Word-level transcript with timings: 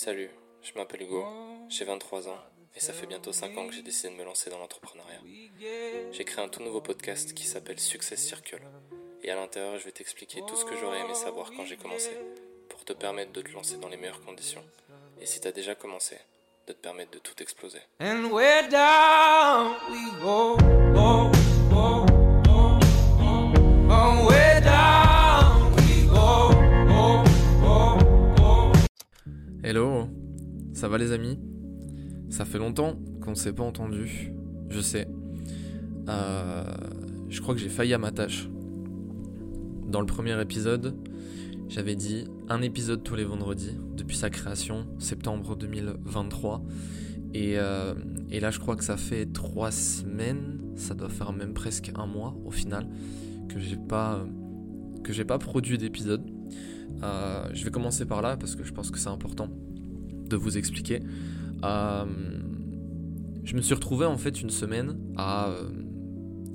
Salut, 0.00 0.30
je 0.62 0.70
m'appelle 0.76 1.02
Hugo, 1.02 1.26
j'ai 1.68 1.84
23 1.84 2.28
ans 2.28 2.38
et 2.76 2.78
ça 2.78 2.92
fait 2.92 3.08
bientôt 3.08 3.32
5 3.32 3.58
ans 3.58 3.66
que 3.66 3.74
j'ai 3.74 3.82
décidé 3.82 4.10
de 4.10 4.14
me 4.14 4.24
lancer 4.24 4.48
dans 4.48 4.60
l'entrepreneuriat. 4.60 5.18
J'ai 6.12 6.24
créé 6.24 6.44
un 6.44 6.48
tout 6.48 6.62
nouveau 6.62 6.80
podcast 6.80 7.34
qui 7.34 7.44
s'appelle 7.44 7.80
Success 7.80 8.24
Circle 8.24 8.62
et 9.24 9.30
à 9.32 9.34
l'intérieur 9.34 9.76
je 9.76 9.84
vais 9.84 9.90
t'expliquer 9.90 10.40
tout 10.46 10.54
ce 10.54 10.64
que 10.64 10.76
j'aurais 10.76 11.00
aimé 11.00 11.14
savoir 11.14 11.50
quand 11.50 11.64
j'ai 11.64 11.76
commencé 11.76 12.12
pour 12.68 12.84
te 12.84 12.92
permettre 12.92 13.32
de 13.32 13.42
te 13.42 13.50
lancer 13.50 13.76
dans 13.78 13.88
les 13.88 13.96
meilleures 13.96 14.24
conditions 14.24 14.62
et 15.20 15.26
si 15.26 15.40
t'as 15.40 15.50
déjà 15.50 15.74
commencé, 15.74 16.16
de 16.68 16.74
te 16.74 16.78
permettre 16.78 17.10
de 17.10 17.18
tout 17.18 17.42
exploser. 17.42 17.80
And 17.98 18.30
we're 18.30 18.68
down 18.68 19.74
we 19.90 20.12
go. 20.22 20.58
Ça 30.78 30.86
va 30.86 30.96
les 30.96 31.10
amis? 31.10 31.40
Ça 32.30 32.44
fait 32.44 32.58
longtemps 32.58 33.00
qu'on 33.20 33.30
ne 33.30 33.36
s'est 33.36 33.52
pas 33.52 33.64
entendu, 33.64 34.32
je 34.70 34.80
sais. 34.80 35.08
Euh, 36.08 36.62
je 37.28 37.40
crois 37.40 37.56
que 37.56 37.60
j'ai 37.60 37.68
failli 37.68 37.92
à 37.94 37.98
ma 37.98 38.12
tâche. 38.12 38.48
Dans 39.88 40.00
le 40.00 40.06
premier 40.06 40.40
épisode, 40.40 40.94
j'avais 41.68 41.96
dit 41.96 42.26
un 42.48 42.62
épisode 42.62 43.02
tous 43.02 43.16
les 43.16 43.24
vendredis 43.24 43.76
depuis 43.96 44.16
sa 44.16 44.30
création, 44.30 44.86
septembre 45.00 45.56
2023. 45.56 46.62
Et, 47.34 47.58
euh, 47.58 47.94
et 48.30 48.38
là, 48.38 48.52
je 48.52 48.60
crois 48.60 48.76
que 48.76 48.84
ça 48.84 48.96
fait 48.96 49.26
trois 49.26 49.72
semaines, 49.72 50.60
ça 50.76 50.94
doit 50.94 51.08
faire 51.08 51.32
même 51.32 51.54
presque 51.54 51.90
un 51.96 52.06
mois 52.06 52.36
au 52.44 52.52
final, 52.52 52.86
que 53.48 53.58
j'ai 53.58 53.76
pas, 53.76 54.24
que 55.02 55.12
j'ai 55.12 55.24
pas 55.24 55.38
produit 55.38 55.76
d'épisode. 55.76 56.22
Euh, 57.02 57.48
je 57.52 57.64
vais 57.64 57.72
commencer 57.72 58.06
par 58.06 58.22
là 58.22 58.36
parce 58.36 58.54
que 58.54 58.62
je 58.62 58.72
pense 58.72 58.92
que 58.92 58.98
c'est 58.98 59.08
important 59.08 59.48
de 60.28 60.36
vous 60.36 60.58
expliquer. 60.58 61.00
Euh, 61.64 62.04
je 63.44 63.56
me 63.56 63.62
suis 63.62 63.74
retrouvé 63.74 64.06
en 64.06 64.18
fait 64.18 64.42
une 64.42 64.50
semaine 64.50 64.98
à, 65.16 65.48
euh, 65.48 65.68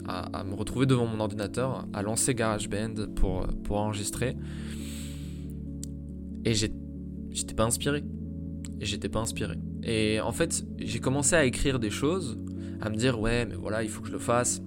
à, 0.07 0.43
me 0.43 0.53
retrouver 0.53 0.85
devant 0.85 1.05
mon 1.05 1.19
ordinateur, 1.19 1.87
à 1.93 2.01
lancer 2.01 2.35
GarageBand 2.35 3.13
pour, 3.15 3.47
pour 3.63 3.77
enregistrer. 3.77 4.35
Et 6.45 6.53
j'étais 6.53 7.53
pas 7.55 7.63
inspiré. 7.63 8.03
Et 8.79 8.85
j'étais 8.85 9.09
pas 9.09 9.19
inspiré. 9.19 9.55
Et 9.83 10.19
en 10.21 10.31
fait, 10.31 10.65
j'ai 10.79 10.99
commencé 10.99 11.35
à 11.35 11.45
écrire 11.45 11.79
des 11.79 11.89
choses, 11.89 12.37
à 12.81 12.89
me 12.89 12.95
dire 12.95 13.19
ouais, 13.19 13.45
mais 13.45 13.55
voilà, 13.55 13.83
il 13.83 13.89
faut 13.89 14.01
que 14.01 14.07
je 14.07 14.13
le 14.13 14.19
fasse. 14.19 14.61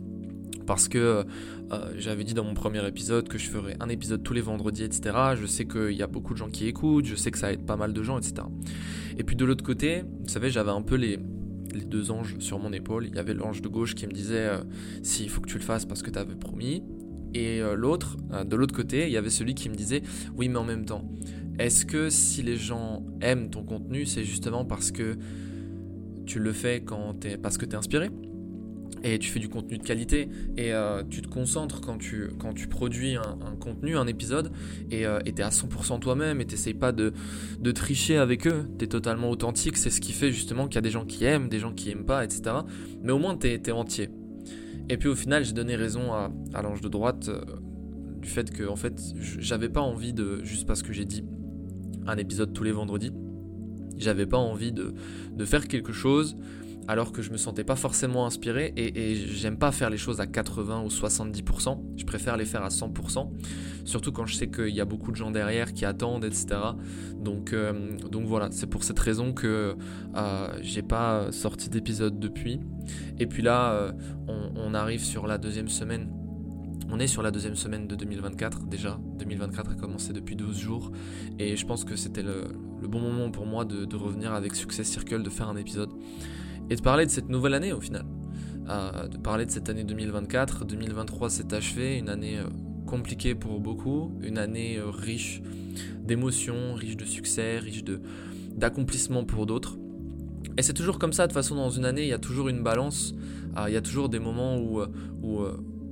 Parce 0.67 0.89
que 0.89 0.99
euh, 0.99 1.93
j'avais 1.97 2.25
dit 2.25 2.35
dans 2.35 2.45
mon 2.45 2.55
premier 2.55 2.87
épisode 2.87 3.29
que 3.29 3.39
je 3.39 3.49
ferais 3.49 3.77
un 3.81 3.89
épisode 3.89 4.23
tous 4.23 4.35
les 4.35 4.41
vendredis, 4.41 4.83
etc. 4.83 5.17
Je 5.41 5.47
sais 5.47 5.65
qu'il 5.65 5.93
y 5.93 6.03
a 6.03 6.07
beaucoup 6.07 6.33
de 6.33 6.39
gens 6.39 6.49
qui 6.49 6.67
écoutent, 6.67 7.07
je 7.07 7.15
sais 7.15 7.31
que 7.31 7.39
ça 7.39 7.53
aide 7.53 7.65
pas 7.65 7.77
mal 7.77 7.93
de 7.93 8.03
gens, 8.03 8.19
etc. 8.19 8.47
Et 9.19 9.25
puis 9.25 9.37
de 9.37 9.45
l'autre 9.45 9.65
côté, 9.65 10.03
vous 10.03 10.29
savez, 10.29 10.51
j'avais 10.51 10.71
un 10.71 10.83
peu 10.83 10.97
les, 10.97 11.19
deux 11.85 12.11
anges 12.11 12.37
sur 12.39 12.59
mon 12.59 12.73
épaule. 12.73 13.07
Il 13.07 13.15
y 13.15 13.19
avait 13.19 13.35
l'ange 13.35 13.63
de 13.63 13.69
gauche 13.69 13.95
qui 13.95 14.07
me 14.07 14.13
disait 14.13 14.47
euh, 14.47 14.59
si 15.03 15.29
faut 15.29 15.41
que 15.41 15.49
tu 15.49 15.59
le 15.59 15.65
fasses 15.65 15.85
parce 15.85 16.03
que 16.03 16.11
tu 16.11 16.19
avais 16.19 16.35
promis. 16.35 16.83
Et 17.35 17.61
euh, 17.61 17.75
l'autre, 17.75 18.17
euh, 18.33 18.45
de 18.45 18.57
l'autre 18.57 18.75
côté, 18.75 19.07
il 19.07 19.13
y 19.13 19.17
avait 19.17 19.31
celui 19.31 19.55
qui 19.55 19.69
me 19.69 19.75
disait 19.75 20.03
oui, 20.37 20.49
mais 20.49 20.59
en 20.59 20.65
même 20.65 20.85
temps, 20.85 21.05
est-ce 21.59 21.85
que 21.85 22.09
si 22.09 22.43
les 22.43 22.57
gens 22.57 23.05
aiment 23.21 23.51
ton 23.51 23.63
contenu, 23.63 24.07
c'est 24.07 24.25
justement 24.25 24.65
parce 24.65 24.91
que 24.91 25.17
tu 26.25 26.39
le 26.39 26.53
fais 26.53 26.83
quand 26.83 27.15
t'es, 27.21 27.37
parce 27.37 27.59
que 27.59 27.67
tu 27.67 27.73
es 27.73 27.77
inspiré? 27.77 28.11
Et 29.03 29.19
tu 29.19 29.31
fais 29.31 29.39
du 29.39 29.49
contenu 29.49 29.79
de 29.79 29.83
qualité 29.83 30.29
et 30.57 30.73
euh, 30.73 31.03
tu 31.09 31.23
te 31.23 31.29
concentres 31.29 31.81
quand 31.81 31.99
tu, 31.99 32.31
quand 32.39 32.53
tu 32.55 32.67
produis 32.67 33.17
un, 33.17 33.57
contenu, 33.61 33.97
un 33.97 34.07
épisode 34.07 34.51
et 34.91 35.07
euh, 35.07 35.21
t'es 35.21 35.43
à 35.43 35.51
100% 35.51 36.01
toi-même 36.01 36.41
et 36.41 36.47
t'essayes 36.47 36.75
pas 36.75 36.93
de, 36.93 37.13
de 37.61 37.71
tricher 37.73 38.17
avec 38.17 38.47
eux, 38.47 38.67
t'es 38.79 38.87
totalement 38.87 39.31
authentique, 39.31 39.77
c'est 39.77 39.91
ce 39.91 40.01
qui 40.01 40.13
fait 40.13 40.33
justement 40.33 40.67
qu'il 40.67 40.77
y 40.77 40.79
a 40.79 40.83
des 40.83 40.91
gens 40.91 41.05
qui 41.05 41.25
aiment, 41.25 41.49
des 41.49 41.59
gens 41.59 41.73
qui 41.73 41.91
aiment 41.91 42.07
pas, 42.07 42.25
etc. 42.25 42.57
Mais 43.03 43.13
au 43.13 43.19
moins 43.19 43.37
t'es 43.37 43.55
es 43.55 43.71
entier. 43.71 44.11
Et 44.89 44.97
puis 44.97 45.09
au 45.09 45.15
final 45.15 45.45
j'ai 45.45 45.53
donné 45.53 45.77
raison 45.77 46.13
à, 46.13 46.31
l'ange 46.63 46.81
de 46.81 46.89
droite 46.89 47.29
euh, 47.29 47.41
du 48.21 48.29
fait 48.29 48.51
que 48.51 48.67
en 48.67 48.77
fait 48.77 49.01
j'avais 49.19 49.69
pas 49.69 49.83
envie 49.83 50.13
de, 50.13 50.43
juste 50.43 50.67
parce 50.67 50.83
que 50.83 50.93
j'ai 50.93 51.05
dit 51.05 51.25
un 52.07 52.17
épisode 52.17 52.53
tous 52.53 52.65
les 52.65 52.73
vendredis, 52.73 53.13
j'avais 53.99 54.27
pas 54.27 54.39
envie 54.39 54.73
de, 54.73 54.95
de 55.33 55.45
faire 55.45 55.69
quelque 55.69 55.93
chose 55.93 56.37
alors 56.89 57.13
que 57.13 57.23
je 57.23 57.31
me 57.31 57.37
sentais 57.37 57.65
pas 57.65 57.77
forcément 57.77 58.27
inspiré 58.27 58.73
et, 58.77 59.15
j'aime 59.15 59.59
pas 59.59 59.73
faire 59.73 59.91
les 59.91 59.97
choses 59.97 60.21
à 60.21 60.27
80 60.27 60.83
ou 60.83 60.89
70%, 60.89 61.83
je 61.97 62.05
préfère 62.05 62.37
les 62.37 62.45
faire 62.45 62.63
à 62.63 62.69
100%, 62.69 63.31
surtout 63.85 64.13
quand 64.13 64.27
je 64.27 64.35
sais 64.35 64.49
qu'il 64.49 64.75
y 64.75 64.81
a 64.81 64.85
beaucoup 64.85 65.11
de 65.11 65.17
gens 65.17 65.31
derrière 65.31 65.73
qui 65.73 65.85
attendent, 65.85 66.25
etc. 66.25 66.47
Donc, 67.19 67.53
euh, 67.53 67.97
donc 68.11 68.27
voilà, 68.27 68.49
c'est 68.51 68.67
pour 68.67 68.85
cette 68.85 68.99
raison 68.99 69.33
que 69.33 69.77
euh, 70.15 70.59
j'ai 70.63 70.83
pas 70.83 71.33
sorti 71.33 71.69
d'épisode 71.69 72.19
depuis. 72.19 72.61
Et 73.19 73.27
puis 73.27 73.43
là, 73.43 73.73
euh, 73.73 73.93
on, 74.29 74.75
arrive 74.75 75.03
sur 75.03 75.27
la 75.27 75.39
deuxième 75.39 75.69
semaine. 75.69 76.11
On 76.91 77.01
est 77.01 77.07
sur 77.07 77.23
la 77.23 77.31
deuxième 77.31 77.57
semaine 77.57 77.89
de 77.89 77.97
2024 77.97 78.67
déjà. 78.67 79.01
2024 79.19 79.73
a 79.73 79.75
commencé 79.75 80.13
depuis 80.13 80.37
12 80.37 80.59
jours. 80.59 80.93
Et 81.39 81.57
je 81.57 81.67
pense 81.67 81.85
que 81.85 81.97
c'était 81.97 82.23
le, 82.23 82.45
bon 82.83 83.01
moment 83.01 83.31
pour 83.31 83.47
moi 83.47 83.65
de, 83.65 83.85
de 83.85 83.97
revenir 83.97 84.33
avec 84.33 84.55
Success 84.55 84.87
Circle, 84.87 85.23
de 85.23 85.31
faire 85.31 85.49
un 85.49 85.57
épisode 85.57 85.91
et 86.71 86.77
de 86.77 86.81
parler 86.81 87.07
de 87.07 87.11
cette 87.11 87.29
nouvelle 87.29 87.55
année 87.55 87.73
au 87.73 87.81
final. 87.81 88.05
Euh, 88.69 89.07
de 89.07 89.17
parler 89.17 89.47
de 89.47 89.51
cette 89.51 89.69
année 89.69 89.85
2024. 89.85 90.65
2023 90.65 91.31
s'est 91.31 91.55
achevé, 91.55 91.99
une 91.99 92.09
année 92.09 92.39
euh, 92.39 92.49
compliquée 92.85 93.37
pour 93.37 93.61
beaucoup, 93.61 94.19
une 94.23 94.39
année 94.39 94.77
euh, 94.77 94.91
riche 94.91 95.41
d'émotions, 96.01 96.75
riche 96.75 96.97
de 96.97 97.05
succès, 97.05 97.59
riche 97.59 97.85
d'accomplissements 98.57 99.25
pour 99.25 99.47
d'autres. 99.47 99.79
Et 100.59 100.63
c'est 100.63 100.73
toujours 100.73 100.99
comme 100.99 101.13
ça, 101.13 101.25
de 101.25 101.33
toute 101.33 101.35
façon, 101.35 101.55
dans 101.55 101.71
une 101.71 101.85
année, 101.85 102.03
il 102.03 102.09
y 102.09 102.13
a 102.13 102.19
toujours 102.19 102.49
une 102.49 102.63
balance. 102.63 103.15
Il 103.67 103.73
y 103.73 103.77
a 103.77 103.81
toujours 103.81 104.09
des 104.11 104.19
moments 104.19 104.59
où, 104.59 104.83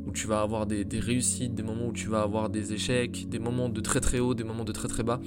où 0.07 0.13
tu 0.13 0.27
vas 0.27 0.41
avoir 0.41 0.67
des, 0.67 0.87
réussites, 1.01 1.55
des 1.55 1.63
moments 1.63 1.87
où 1.87 1.93
tu 1.93 2.09
vas 2.09 2.23
avoir 2.23 2.51
des 2.51 2.73
échecs, 2.73 3.29
des 3.29 3.39
moments 3.39 3.69
de 3.69 3.81
très 3.81 4.01
très 4.01 4.21
haut, 4.21 4.35
des 4.35 4.45
moments 4.45 4.65
de 4.65 4.73
très 4.73 4.89
très 4.89 5.03
bas. 5.03 5.21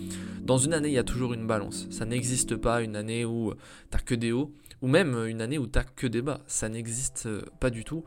Dans 0.44 0.58
une 0.58 0.74
année, 0.74 0.90
il 0.90 0.94
y 0.94 1.00
a 1.00 1.04
toujours 1.04 1.34
une 1.34 1.48
balance. 1.48 1.88
Ça 1.90 2.06
n'existe 2.06 2.56
pas 2.56 2.82
une 2.82 2.96
année 2.96 3.26
où 3.26 3.54
t'as 3.90 4.00
que 4.00 4.16
des 4.16 4.32
hauts, 4.32 4.54
ou 4.82 4.88
même 4.88 5.26
une 5.26 5.42
année 5.42 5.58
où 5.58 5.68
t'as 5.68 5.84
que 5.84 6.08
des 6.08 6.22
bas. 6.22 6.40
Ça 6.48 6.70
n'existe 6.70 7.26
euh, 7.26 7.42
pas 7.60 7.70
du 7.70 7.84
tout. 7.84 8.04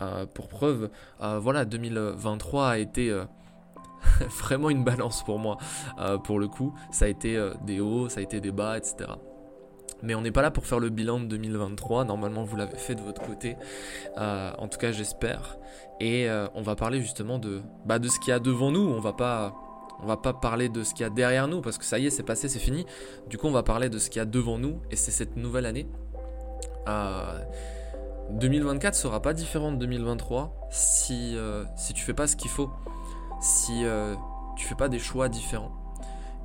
Euh, 0.00 0.26
pour 0.26 0.48
preuve, 0.48 0.90
euh, 1.20 1.38
voilà, 1.38 1.64
2023 1.64 2.68
a 2.68 2.78
été 2.78 3.16
vraiment 4.40 4.70
une 4.70 4.84
balance 4.84 5.24
pour 5.24 5.38
moi. 5.38 5.58
Pour 6.24 6.38
le 6.38 6.48
coup, 6.48 6.74
ça 6.90 7.04
a 7.04 7.08
été 7.08 7.50
des 7.64 7.80
hauts, 7.80 8.08
ça 8.08 8.20
a 8.20 8.22
été 8.22 8.40
des 8.40 8.52
bas, 8.52 8.78
etc. 8.78 9.10
Mais 10.04 10.14
on 10.14 10.20
n'est 10.20 10.30
pas 10.30 10.42
là 10.42 10.50
pour 10.50 10.66
faire 10.66 10.78
le 10.78 10.90
bilan 10.90 11.20
de 11.20 11.26
2023. 11.26 12.04
Normalement, 12.04 12.44
vous 12.44 12.56
l'avez 12.56 12.76
fait 12.76 12.94
de 12.94 13.00
votre 13.00 13.22
côté. 13.22 13.56
Euh, 14.18 14.52
en 14.58 14.68
tout 14.68 14.78
cas, 14.78 14.92
j'espère. 14.92 15.58
Et 16.00 16.28
euh, 16.28 16.46
on 16.54 16.62
va 16.62 16.76
parler 16.76 17.00
justement 17.00 17.38
de, 17.38 17.62
bah, 17.84 17.98
de 17.98 18.08
ce 18.08 18.20
qu'il 18.20 18.30
y 18.30 18.32
a 18.32 18.38
devant 18.38 18.70
nous. 18.70 18.80
On 18.80 19.00
va 19.00 19.12
pas, 19.12 19.54
on 20.02 20.06
va 20.06 20.16
pas 20.16 20.34
parler 20.34 20.68
de 20.68 20.82
ce 20.82 20.92
qu'il 20.94 21.02
y 21.02 21.06
a 21.06 21.10
derrière 21.10 21.48
nous 21.48 21.60
parce 21.60 21.78
que 21.78 21.84
ça 21.84 21.98
y 21.98 22.06
est, 22.06 22.10
c'est 22.10 22.22
passé, 22.22 22.48
c'est 22.48 22.58
fini. 22.58 22.86
Du 23.28 23.38
coup, 23.38 23.46
on 23.46 23.52
va 23.52 23.62
parler 23.62 23.88
de 23.88 23.98
ce 23.98 24.10
qu'il 24.10 24.20
y 24.20 24.22
a 24.22 24.26
devant 24.26 24.58
nous 24.58 24.80
et 24.90 24.96
c'est 24.96 25.10
cette 25.10 25.36
nouvelle 25.36 25.66
année. 25.66 25.88
Euh, 26.88 27.40
2024 28.30 28.94
sera 28.94 29.20
pas 29.20 29.32
différent 29.32 29.72
de 29.72 29.76
2023 29.76 30.68
si 30.70 31.36
euh, 31.36 31.64
si 31.76 31.92
tu 31.92 32.02
fais 32.02 32.14
pas 32.14 32.26
ce 32.26 32.36
qu'il 32.36 32.50
faut, 32.50 32.70
si 33.40 33.84
euh, 33.84 34.14
tu 34.56 34.66
fais 34.66 34.74
pas 34.74 34.88
des 34.88 34.98
choix 34.98 35.28
différents. 35.28 35.72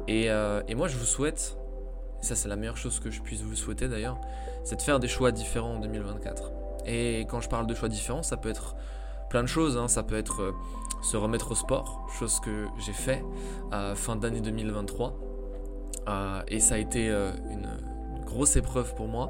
Et, 0.07 0.29
euh, 0.29 0.61
et 0.67 0.75
moi, 0.75 0.87
je 0.87 0.97
vous 0.97 1.05
souhaite, 1.05 1.57
et 2.21 2.25
ça 2.25 2.35
c'est 2.35 2.47
la 2.49 2.55
meilleure 2.55 2.77
chose 2.77 2.99
que 2.99 3.11
je 3.11 3.21
puisse 3.21 3.41
vous 3.41 3.55
souhaiter 3.55 3.87
d'ailleurs, 3.87 4.19
c'est 4.63 4.75
de 4.75 4.81
faire 4.81 4.99
des 4.99 5.07
choix 5.07 5.31
différents 5.31 5.75
en 5.75 5.79
2024. 5.79 6.51
Et 6.85 7.21
quand 7.29 7.41
je 7.41 7.49
parle 7.49 7.67
de 7.67 7.73
choix 7.75 7.89
différents, 7.89 8.23
ça 8.23 8.37
peut 8.37 8.49
être 8.49 8.75
plein 9.29 9.41
de 9.43 9.47
choses. 9.47 9.77
hein. 9.77 9.87
Ça 9.87 10.03
peut 10.03 10.17
être 10.17 10.41
euh, 10.41 10.51
se 11.03 11.17
remettre 11.17 11.51
au 11.51 11.55
sport, 11.55 12.07
chose 12.17 12.39
que 12.39 12.65
j'ai 12.79 12.93
fait 12.93 13.23
à 13.71 13.95
fin 13.95 14.15
d'année 14.15 14.41
2023. 14.41 15.13
Euh, 16.07 16.41
et 16.47 16.59
ça 16.59 16.75
a 16.75 16.77
été 16.77 17.09
euh, 17.09 17.31
une 17.51 17.67
grosse 18.29 18.55
épreuve 18.55 18.93
pour 18.95 19.07
moi 19.07 19.27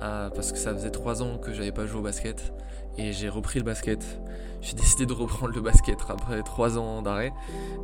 euh, 0.00 0.30
parce 0.30 0.52
que 0.52 0.58
ça 0.58 0.72
faisait 0.72 0.90
trois 0.90 1.22
ans 1.22 1.36
que 1.36 1.52
j'avais 1.52 1.72
pas 1.72 1.86
joué 1.86 1.98
au 1.98 2.02
basket 2.02 2.52
et 2.96 3.12
j'ai 3.12 3.28
repris 3.28 3.58
le 3.58 3.64
basket. 3.64 4.20
J'ai 4.62 4.74
décidé 4.76 5.04
de 5.04 5.12
reprendre 5.12 5.52
le 5.54 5.60
basket 5.60 5.98
après 6.08 6.42
trois 6.42 6.78
ans 6.78 7.02
d'arrêt 7.02 7.32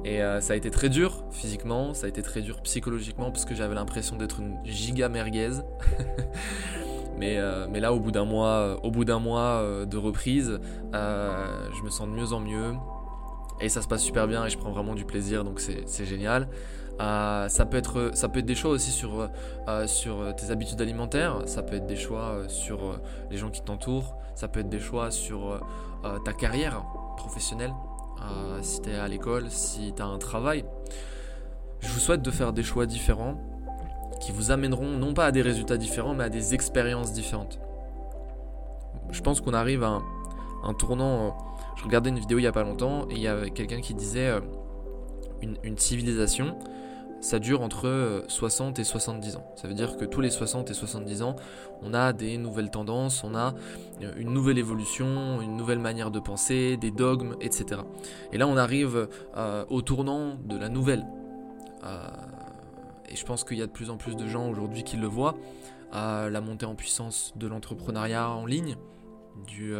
et 0.05 0.23
euh, 0.23 0.41
ça 0.41 0.55
a 0.55 0.56
été 0.56 0.70
très 0.70 0.88
dur 0.88 1.25
physiquement, 1.31 1.93
ça 1.93 2.06
a 2.06 2.09
été 2.09 2.23
très 2.23 2.41
dur 2.41 2.62
psychologiquement 2.62 3.31
parce 3.31 3.44
que 3.44 3.55
j'avais 3.55 3.75
l'impression 3.75 4.17
d'être 4.17 4.41
une 4.41 4.56
giga 4.64 5.09
merguez. 5.09 5.61
mais, 7.19 7.37
euh, 7.38 7.67
mais 7.70 7.81
là, 7.81 7.93
au 7.93 8.00
bout 8.00 8.12
d'un 8.12 8.25
mois, 8.25 8.79
au 8.82 8.91
bout 8.91 9.05
d'un 9.05 9.19
mois 9.19 9.62
de 9.85 9.97
reprise, 9.97 10.61
je 10.93 11.82
me 11.82 11.91
sens 11.91 12.08
de 12.08 12.12
mieux 12.12 12.32
en 12.32 12.41
mieux 12.41 12.75
et 13.61 13.69
ça 13.69 13.82
se 13.82 13.88
passe 13.88 14.03
super 14.03 14.26
bien 14.26 14.44
et 14.47 14.50
je 14.50 14.58
prends 14.58 14.73
vraiment 14.73 14.94
du 14.94 15.05
plaisir 15.05 15.44
donc 15.44 15.61
c'est 15.61 16.06
génial. 16.06 16.49
Euh, 17.00 17.49
ça, 17.49 17.65
peut 17.65 17.79
être, 17.79 18.11
ça 18.15 18.29
peut 18.29 18.41
être 18.41 18.47
des 18.47 18.55
choix 18.55 18.71
aussi 18.71 18.91
sur, 18.91 19.29
euh, 19.69 19.87
sur 19.87 20.35
tes 20.37 20.50
habitudes 20.50 20.81
alimentaires, 20.81 21.39
ça 21.47 21.62
peut 21.62 21.77
être 21.77 21.87
des 21.87 21.97
choix 21.97 22.21
euh, 22.21 22.49
sur 22.49 22.85
euh, 22.85 23.00
les 23.31 23.39
gens 23.39 23.50
qui 23.50 23.62
t'entourent, 23.62 24.15
ça 24.35 24.47
peut 24.47 24.61
être 24.61 24.69
des 24.69 24.79
choix 24.79 25.11
sur 25.11 25.62
euh, 26.05 26.19
ta 26.25 26.33
carrière 26.33 26.85
professionnelle, 27.17 27.73
euh, 28.21 28.59
si 28.61 28.83
tu 28.83 28.91
es 28.91 28.97
à 28.97 29.09
l'école, 29.09 29.50
si 29.50 29.93
tu 29.97 30.03
as 30.03 30.06
un 30.06 30.19
travail. 30.19 30.65
Je 31.81 31.89
vous 31.89 31.99
souhaite 31.99 32.23
de 32.23 32.31
faire 32.31 32.53
des 32.53 32.62
choix 32.62 32.87
différents 32.87 33.41
qui 34.21 34.31
vous 34.31 34.50
amèneront 34.53 34.91
non 34.91 35.15
pas 35.15 35.27
à 35.27 35.33
des 35.33 35.43
résultats 35.43 35.79
différents, 35.79 36.15
mais 36.15 36.25
à 36.25 36.29
des 36.29 36.55
expériences 36.55 37.12
différentes. 37.12 37.59
Je 39.11 39.21
pense 39.23 39.41
qu'on 39.41 39.55
arrive 39.55 39.83
à 39.83 39.99
un, 40.62 40.75
tournant. 40.75 41.27
euh, 41.27 41.31
Je 41.77 41.85
regardais 41.85 42.11
une 42.11 42.19
vidéo 42.19 42.39
il 42.39 42.43
y 42.43 42.47
a 42.47 42.53
pas 42.53 42.62
longtemps 42.62 43.09
et 43.11 43.15
il 43.15 43.21
y 43.21 43.27
avait 43.27 43.50
quelqu'un 43.50 43.81
qui 43.81 43.94
disait 43.94 44.29
euh, 44.29 44.41
une 45.65 45.77
civilisation, 45.77 46.56
ça 47.23 47.39
dure 47.39 47.63
entre 47.63 47.89
euh, 47.89 48.23
60 48.29 48.79
et 48.79 48.85
70 48.85 49.37
ans. 49.37 49.47
Ça 49.57 49.69
veut 49.69 49.75
dire 49.75 49.97
que 49.97 50.05
tous 50.05 50.21
les 50.21 50.29
60 50.29 50.71
et 50.71 50.75
70 50.75 51.23
ans, 51.23 51.37
on 51.83 51.95
a 51.95 52.13
des 52.13 52.37
nouvelles 52.37 52.71
tendances, 52.71 53.25
on 53.25 53.35
a 53.35 53.55
euh, 54.03 54.13
une 54.17 54.33
nouvelle 54.33 54.59
évolution, 54.59 55.41
une 55.41 55.57
nouvelle 55.57 55.79
manière 55.79 56.11
de 56.11 56.21
penser, 56.21 56.77
des 56.77 56.91
dogmes, 56.91 57.37
etc. 57.41 57.81
Et 58.33 58.39
là, 58.39 58.47
on 58.47 58.57
arrive 58.57 59.09
euh, 59.37 59.65
au 59.71 59.83
tournant 59.83 60.37
de 60.45 60.57
la 60.57 60.69
nouvelle. 60.69 61.07
Euh, 61.85 62.07
et 63.09 63.17
je 63.17 63.25
pense 63.25 63.45
qu'il 63.45 63.59
y 63.59 63.63
a 63.63 63.67
de 63.67 63.73
plus 63.73 63.91
en 63.91 63.97
plus 63.97 64.17
de 64.17 64.27
gens 64.27 64.49
aujourd'hui 64.49 64.85
qui 64.85 64.97
le 64.97 65.07
voient. 65.07 65.37
la 65.93 66.41
montée 66.41 66.67
en 66.67 66.75
puissance 66.75 67.33
de 67.37 67.47
l'entrepreneuriat 67.47 68.31
en 68.31 68.47
ligne, 68.47 68.77
du, 69.46 69.75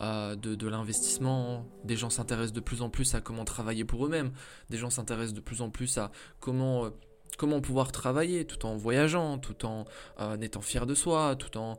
euh, 0.00 0.36
de, 0.36 0.54
de 0.54 0.68
l'investissement. 0.68 1.66
Des 1.84 1.96
gens 1.96 2.10
s'intéressent 2.10 2.52
de 2.52 2.60
plus 2.60 2.82
en 2.82 2.90
plus 2.90 3.14
à 3.14 3.20
comment 3.20 3.44
travailler 3.44 3.84
pour 3.84 4.06
eux-mêmes. 4.06 4.32
Des 4.70 4.76
gens 4.76 4.90
s'intéressent 4.90 5.34
de 5.34 5.40
plus 5.40 5.62
en 5.62 5.70
plus 5.70 5.98
à 5.98 6.10
comment, 6.40 6.84
euh, 6.84 6.90
comment 7.36 7.60
pouvoir 7.60 7.92
travailler 7.92 8.44
tout 8.44 8.64
en 8.66 8.76
voyageant, 8.76 9.38
tout 9.38 9.66
en 9.66 9.86
euh, 10.20 10.36
étant 10.40 10.60
fier 10.60 10.86
de 10.86 10.94
soi, 10.94 11.36
tout 11.36 11.58
en 11.58 11.76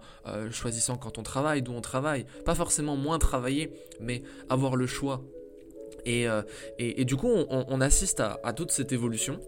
choisissant 0.51 0.97
quand 0.97 1.17
on 1.17 1.23
travaille, 1.23 1.61
d'où 1.61 1.71
on 1.71 1.81
travaille. 1.81 2.25
Pas 2.45 2.55
forcément 2.55 2.95
moins 2.95 3.19
travailler, 3.19 3.71
mais 3.99 4.23
avoir 4.49 4.75
le 4.75 4.87
choix. 4.87 5.21
Et, 6.05 6.27
et, 6.79 7.05
du 7.05 7.17
coup, 7.17 7.27
on, 7.27 7.81
assiste 7.81 8.21
à, 8.21 8.53
toute 8.53 8.71
cette 8.71 8.93
évolution. 8.93 9.39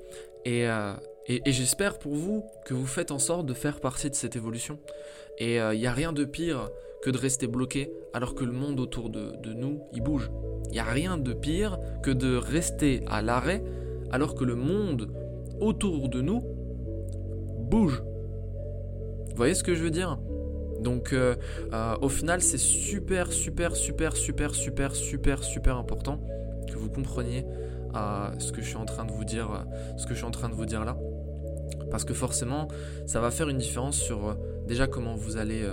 Et, 0.43 0.63
et, 0.63 1.41
et 1.45 1.51
j'espère 1.51 1.97
pour 1.97 2.13
vous 2.13 2.43
que 2.65 2.73
vous 2.73 2.85
faites 2.85 3.09
en 3.11 3.19
sorte 3.19 3.45
de 3.45 3.53
faire 3.53 3.79
partie 3.79 4.09
de 4.09 4.15
cette 4.15 4.35
évolution. 4.35 4.79
Et 5.39 5.55
il 5.55 5.79
n'y 5.79 5.87
a 5.87 5.93
rien 5.93 6.13
de 6.13 6.25
pire 6.25 6.69
que 7.01 7.09
de 7.09 7.17
rester 7.17 7.47
bloqué 7.47 7.91
alors 8.13 8.35
que 8.35 8.43
le 8.43 8.51
monde 8.51 8.79
autour 8.79 9.09
de, 9.09 9.53
nous, 9.53 9.81
il 9.93 10.01
bouge. 10.01 10.31
Il 10.67 10.73
n'y 10.73 10.79
a 10.79 10.83
rien 10.83 11.17
de 11.17 11.33
pire 11.33 11.79
que 12.03 12.11
de 12.11 12.35
rester 12.35 13.03
à 13.07 13.21
l'arrêt 13.21 13.63
alors 14.11 14.35
que 14.35 14.43
le 14.43 14.55
monde 14.55 15.11
autour 15.59 16.09
de 16.09 16.21
nous 16.21 16.41
bouge. 17.59 18.03
Vous 19.29 19.35
voyez 19.35 19.55
ce 19.55 19.63
que 19.63 19.73
je 19.73 19.83
veux 19.83 19.91
dire? 19.91 20.19
Donc 20.81 21.13
euh, 21.13 21.35
euh, 21.73 21.95
au 22.01 22.09
final 22.09 22.41
c'est 22.41 22.57
super 22.57 23.31
super 23.31 23.75
super 23.75 24.15
super 24.15 24.55
super 24.55 24.95
super 24.95 25.43
super 25.43 25.77
important 25.77 26.19
que 26.67 26.75
vous 26.75 26.89
compreniez 26.89 27.45
ce 28.39 28.51
que 28.51 28.61
je 28.61 28.67
suis 28.67 28.77
en 28.77 28.85
train 28.85 29.05
de 29.05 29.11
vous 29.11 30.65
dire 30.65 30.85
là 30.85 30.97
parce 31.91 32.05
que 32.05 32.13
forcément 32.13 32.67
ça 33.05 33.19
va 33.19 33.29
faire 33.29 33.49
une 33.49 33.57
différence 33.57 33.97
sur 33.97 34.29
euh, 34.29 34.33
déjà 34.65 34.87
comment 34.87 35.15
vous 35.15 35.37
allez 35.37 35.69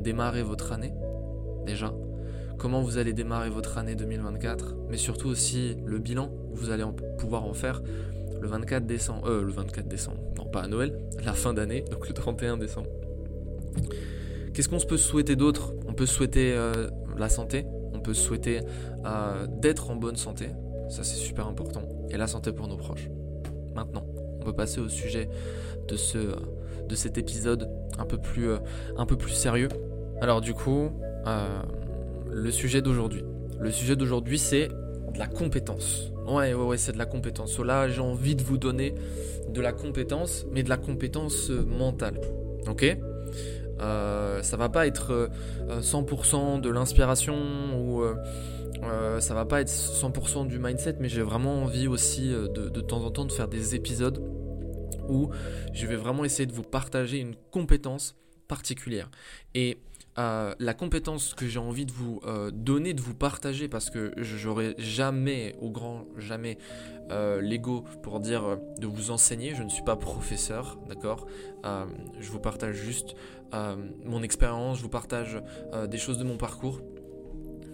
démarrer 0.00 0.42
votre 0.42 0.72
année 0.72 0.92
déjà 1.66 1.94
comment 2.58 2.82
vous 2.82 2.98
allez 2.98 3.12
démarrer 3.12 3.50
votre 3.50 3.78
année 3.78 3.94
2024 3.94 4.76
mais 4.88 4.96
surtout 4.96 5.28
aussi 5.28 5.76
le 5.84 5.98
bilan 5.98 6.30
vous 6.52 6.70
allez 6.70 6.84
pouvoir 7.18 7.44
en 7.44 7.54
faire 7.54 7.82
le 8.40 8.48
24 8.48 8.86
décembre 8.86 9.28
euh 9.28 9.42
le 9.42 9.52
24 9.52 9.88
décembre 9.88 10.20
non 10.36 10.46
pas 10.46 10.62
à 10.62 10.68
Noël 10.68 10.98
la 11.24 11.32
fin 11.32 11.54
d'année 11.54 11.84
donc 11.90 12.08
le 12.08 12.14
31 12.14 12.56
décembre 12.56 12.88
Qu'est-ce 14.52 14.68
qu'on 14.68 14.78
se 14.78 14.86
peut 14.86 14.96
souhaiter 14.96 15.36
d'autre? 15.36 15.72
On 15.86 15.94
peut 15.94 16.06
souhaiter 16.06 16.52
euh, 16.52 16.88
la 17.16 17.28
santé, 17.28 17.66
on 17.94 18.00
peut 18.00 18.14
souhaiter 18.14 18.60
euh, 19.06 19.46
d'être 19.46 19.90
en 19.90 19.96
bonne 19.96 20.16
santé, 20.16 20.48
ça 20.88 21.04
c'est 21.04 21.16
super 21.16 21.46
important, 21.46 21.82
et 22.10 22.16
la 22.16 22.26
santé 22.26 22.52
pour 22.52 22.66
nos 22.66 22.76
proches. 22.76 23.08
Maintenant, 23.74 24.04
on 24.40 24.44
peut 24.44 24.52
passer 24.52 24.80
au 24.80 24.88
sujet 24.88 25.28
de, 25.88 25.96
ce, 25.96 26.18
de 26.88 26.94
cet 26.94 27.16
épisode 27.16 27.70
un 27.98 28.06
peu 28.06 28.18
plus, 28.18 28.50
euh, 28.50 28.58
un 28.96 29.06
peu 29.06 29.16
plus 29.16 29.32
sérieux. 29.32 29.68
Alors 30.20 30.40
du 30.40 30.54
coup, 30.54 30.90
euh, 31.26 31.62
le 32.30 32.50
sujet 32.50 32.82
d'aujourd'hui. 32.82 33.24
Le 33.58 33.70
sujet 33.70 33.96
d'aujourd'hui 33.96 34.38
c'est 34.38 34.68
de 34.68 35.18
la 35.18 35.26
compétence. 35.26 36.12
Ouais, 36.26 36.54
ouais, 36.54 36.64
ouais, 36.64 36.76
c'est 36.78 36.92
de 36.92 36.98
la 36.98 37.06
compétence. 37.06 37.58
Là, 37.58 37.88
j'ai 37.88 38.00
envie 38.00 38.36
de 38.36 38.42
vous 38.42 38.56
donner 38.56 38.94
de 39.48 39.60
la 39.60 39.72
compétence, 39.72 40.46
mais 40.52 40.62
de 40.62 40.68
la 40.68 40.76
compétence 40.76 41.50
euh, 41.50 41.64
mentale. 41.64 42.20
Ok? 42.68 42.96
Euh, 43.80 44.42
ça 44.42 44.56
va 44.56 44.68
pas 44.68 44.86
être 44.86 45.12
euh, 45.12 45.28
euh, 45.70 45.80
100% 45.80 46.60
de 46.60 46.70
l'inspiration 46.70 47.36
ou 47.78 48.02
ça 49.20 49.34
va 49.34 49.44
pas 49.44 49.60
être 49.60 49.68
100% 49.68 50.46
du 50.46 50.58
mindset, 50.58 50.96
mais 51.00 51.08
j'ai 51.08 51.22
vraiment 51.22 51.62
envie 51.62 51.86
aussi 51.86 52.30
de, 52.30 52.68
de 52.68 52.80
temps 52.80 53.04
en 53.04 53.10
temps 53.10 53.26
de 53.26 53.32
faire 53.32 53.48
des 53.48 53.74
épisodes 53.74 54.22
où 55.08 55.30
je 55.74 55.86
vais 55.86 55.96
vraiment 55.96 56.24
essayer 56.24 56.46
de 56.46 56.52
vous 56.52 56.62
partager 56.62 57.18
une 57.18 57.34
compétence 57.50 58.16
particulière. 58.48 59.10
Et 59.54 59.78
euh, 60.20 60.54
la 60.58 60.74
compétence 60.74 61.32
que 61.32 61.46
j'ai 61.46 61.58
envie 61.58 61.86
de 61.86 61.92
vous 61.92 62.20
euh, 62.26 62.50
donner, 62.50 62.92
de 62.92 63.00
vous 63.00 63.14
partager, 63.14 63.68
parce 63.68 63.88
que 63.88 64.12
j'aurais 64.18 64.74
jamais, 64.76 65.56
au 65.62 65.70
grand 65.70 66.04
jamais, 66.18 66.58
euh, 67.10 67.40
l'ego 67.40 67.84
pour 68.02 68.20
dire 68.20 68.58
de 68.78 68.86
vous 68.86 69.10
enseigner. 69.10 69.54
Je 69.54 69.62
ne 69.62 69.70
suis 69.70 69.82
pas 69.82 69.96
professeur, 69.96 70.78
d'accord 70.88 71.26
Je 71.64 72.30
vous 72.30 72.38
partage 72.38 72.76
juste 72.76 73.14
mon 74.04 74.22
expérience, 74.22 74.76
je 74.78 74.82
vous 74.82 74.88
partage 74.88 75.42
des 75.88 75.98
choses 75.98 76.18
de 76.18 76.24
mon 76.24 76.36
parcours. 76.36 76.80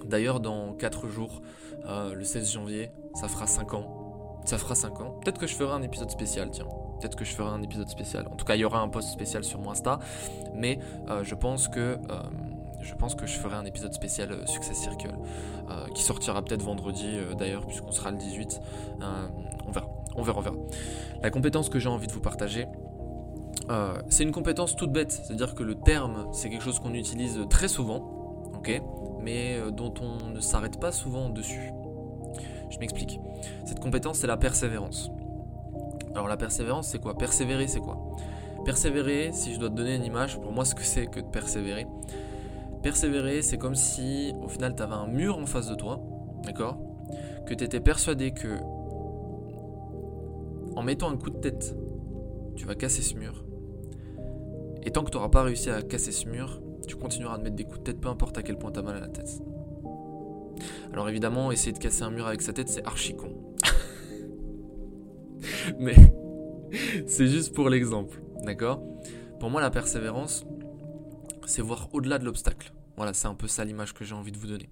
D'ailleurs, 0.04 0.40
dans 0.40 0.72
4 0.72 1.08
jours, 1.08 1.42
le 1.84 2.24
16 2.24 2.52
janvier, 2.52 2.90
ça 3.14 3.28
fera 3.28 3.46
5 3.46 3.74
ans. 3.74 4.40
Ça 4.46 4.56
fera 4.56 4.74
5 4.74 5.00
ans. 5.00 5.20
Peut-être 5.22 5.40
que 5.40 5.46
je 5.46 5.54
ferai 5.54 5.72
un 5.72 5.82
épisode 5.82 6.10
spécial, 6.10 6.50
tiens. 6.50 6.68
Peut-être 7.00 7.16
que 7.16 7.24
je 7.24 7.32
ferai 7.34 7.48
un 7.48 7.62
épisode 7.62 7.88
spécial. 7.88 8.26
En 8.30 8.36
tout 8.36 8.44
cas, 8.44 8.54
il 8.56 8.60
y 8.60 8.64
aura 8.64 8.80
un 8.80 8.88
post 8.88 9.08
spécial 9.10 9.44
sur 9.44 9.60
mon 9.60 9.70
Insta. 9.70 9.98
Mais 10.54 10.78
euh, 11.08 11.24
je 11.24 11.34
pense 11.34 11.68
que. 11.68 11.80
euh, 11.80 11.96
je 12.82 12.94
pense 12.94 13.16
que 13.16 13.26
je 13.26 13.36
ferai 13.38 13.56
un 13.56 13.64
épisode 13.64 13.92
spécial 13.94 14.30
euh, 14.30 14.46
Success 14.46 14.76
Circle 14.76 15.10
qui 15.92 16.02
sortira 16.04 16.40
peut-être 16.44 16.62
vendredi 16.62 17.16
d'ailleurs 17.36 17.66
puisqu'on 17.66 17.90
sera 17.90 18.12
le 18.12 18.16
18. 18.16 18.60
Euh, 19.02 19.26
on 19.66 19.72
verra, 19.72 19.88
on 20.14 20.22
verra, 20.22 20.38
on 20.38 20.42
verra. 20.42 20.56
La 21.20 21.30
compétence 21.30 21.68
que 21.68 21.80
j'ai 21.80 21.88
envie 21.88 22.06
de 22.06 22.12
vous 22.12 22.20
partager, 22.20 22.66
c'est 24.08 24.22
une 24.22 24.30
compétence 24.30 24.76
toute 24.76 24.92
bête, 24.92 25.10
c'est-à-dire 25.10 25.56
que 25.56 25.64
le 25.64 25.74
terme, 25.74 26.28
c'est 26.32 26.48
quelque 26.48 26.62
chose 26.62 26.78
qu'on 26.78 26.94
utilise 26.94 27.40
très 27.50 27.66
souvent, 27.66 27.96
ok, 28.54 28.80
mais 29.20 29.58
dont 29.72 29.92
on 30.00 30.28
ne 30.30 30.40
s'arrête 30.40 30.78
pas 30.78 30.92
souvent 30.92 31.28
dessus. 31.28 31.72
Je 32.70 32.78
m'explique. 32.78 33.18
Cette 33.64 33.80
compétence, 33.80 34.18
c'est 34.18 34.28
la 34.28 34.36
persévérance. 34.36 35.10
Alors 36.16 36.28
la 36.28 36.38
persévérance, 36.38 36.88
c'est 36.88 36.98
quoi? 36.98 37.18
Persévérer, 37.18 37.68
c'est 37.68 37.80
quoi? 37.80 37.98
Persévérer, 38.64 39.32
si 39.34 39.52
je 39.52 39.60
dois 39.60 39.68
te 39.68 39.74
donner 39.74 39.96
une 39.96 40.04
image, 40.04 40.40
pour 40.40 40.50
moi, 40.50 40.64
ce 40.64 40.74
que 40.74 40.82
c'est 40.82 41.08
que 41.08 41.20
de 41.20 41.26
persévérer. 41.26 41.86
Persévérer, 42.82 43.42
c'est 43.42 43.58
comme 43.58 43.74
si, 43.74 44.32
au 44.42 44.48
final, 44.48 44.74
tu 44.74 44.82
avais 44.82 44.94
un 44.94 45.08
mur 45.08 45.36
en 45.36 45.44
face 45.44 45.68
de 45.68 45.74
toi, 45.74 46.00
d'accord? 46.42 46.78
Que 47.44 47.52
tu 47.52 47.64
étais 47.64 47.80
persuadé 47.80 48.30
que, 48.30 48.48
en 50.74 50.82
mettant 50.82 51.10
un 51.10 51.18
coup 51.18 51.28
de 51.28 51.36
tête, 51.36 51.76
tu 52.54 52.64
vas 52.64 52.74
casser 52.74 53.02
ce 53.02 53.14
mur. 53.14 53.44
Et 54.84 54.92
tant 54.92 55.04
que 55.04 55.10
tu 55.10 55.18
n'auras 55.18 55.28
pas 55.28 55.42
réussi 55.42 55.68
à 55.68 55.82
casser 55.82 56.12
ce 56.12 56.26
mur, 56.30 56.62
tu 56.88 56.96
continueras 56.96 57.36
te 57.36 57.42
mettre 57.42 57.56
des 57.56 57.64
coups 57.64 57.80
de 57.80 57.84
tête, 57.84 58.00
peu 58.00 58.08
importe 58.08 58.38
à 58.38 58.42
quel 58.42 58.56
point 58.56 58.72
tu 58.72 58.78
as 58.78 58.82
mal 58.82 58.96
à 58.96 59.00
la 59.00 59.08
tête. 59.08 59.42
Alors 60.94 61.10
évidemment, 61.10 61.52
essayer 61.52 61.72
de 61.72 61.78
casser 61.78 62.04
un 62.04 62.10
mur 62.10 62.26
avec 62.26 62.40
sa 62.40 62.54
tête, 62.54 62.70
c'est 62.70 62.86
archi 62.86 63.14
con. 63.14 63.45
Mais 65.78 65.96
c'est 67.06 67.26
juste 67.26 67.54
pour 67.54 67.68
l'exemple, 67.68 68.20
d'accord? 68.44 68.82
Pour 69.40 69.50
moi, 69.50 69.60
la 69.60 69.70
persévérance, 69.70 70.46
c'est 71.46 71.62
voir 71.62 71.88
au-delà 71.92 72.18
de 72.18 72.24
l'obstacle. 72.24 72.72
Voilà, 72.96 73.12
c'est 73.12 73.28
un 73.28 73.34
peu 73.34 73.46
ça 73.46 73.64
l'image 73.64 73.92
que 73.92 74.04
j'ai 74.04 74.14
envie 74.14 74.32
de 74.32 74.38
vous 74.38 74.46
donner. 74.46 74.70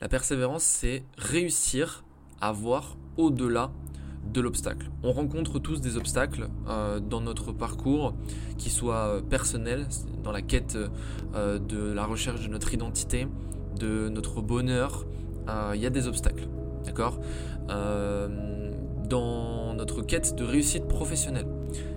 La 0.00 0.08
persévérance, 0.08 0.62
c'est 0.62 1.04
réussir 1.16 2.04
à 2.40 2.52
voir 2.52 2.96
au-delà 3.16 3.70
de 4.32 4.40
l'obstacle. 4.40 4.90
On 5.02 5.12
rencontre 5.12 5.58
tous 5.58 5.80
des 5.80 5.96
obstacles 5.96 6.48
euh, 6.68 7.00
dans 7.00 7.20
notre 7.20 7.52
parcours, 7.52 8.14
qui 8.58 8.70
soient 8.70 9.06
euh, 9.06 9.22
personnels, 9.22 9.86
dans 10.22 10.32
la 10.32 10.42
quête 10.42 10.76
euh, 11.34 11.58
de 11.58 11.92
la 11.92 12.04
recherche 12.04 12.42
de 12.42 12.48
notre 12.48 12.74
identité, 12.74 13.26
de 13.78 14.08
notre 14.08 14.42
bonheur. 14.42 15.06
Il 15.74 15.80
y 15.80 15.86
a 15.86 15.90
des 15.90 16.08
obstacles, 16.08 16.48
d'accord? 16.84 17.20
Dans 17.68 19.65
notre 19.76 20.02
quête 20.02 20.34
de 20.34 20.44
réussite 20.44 20.86
professionnelle, 20.86 21.46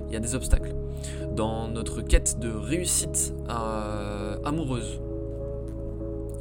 il 0.07 0.13
y 0.13 0.15
a 0.15 0.19
des 0.19 0.35
obstacles. 0.35 0.75
Dans 1.35 1.67
notre 1.67 2.01
quête 2.01 2.39
de 2.39 2.49
réussite 2.49 3.33
euh, 3.49 4.37
amoureuse, 4.43 4.99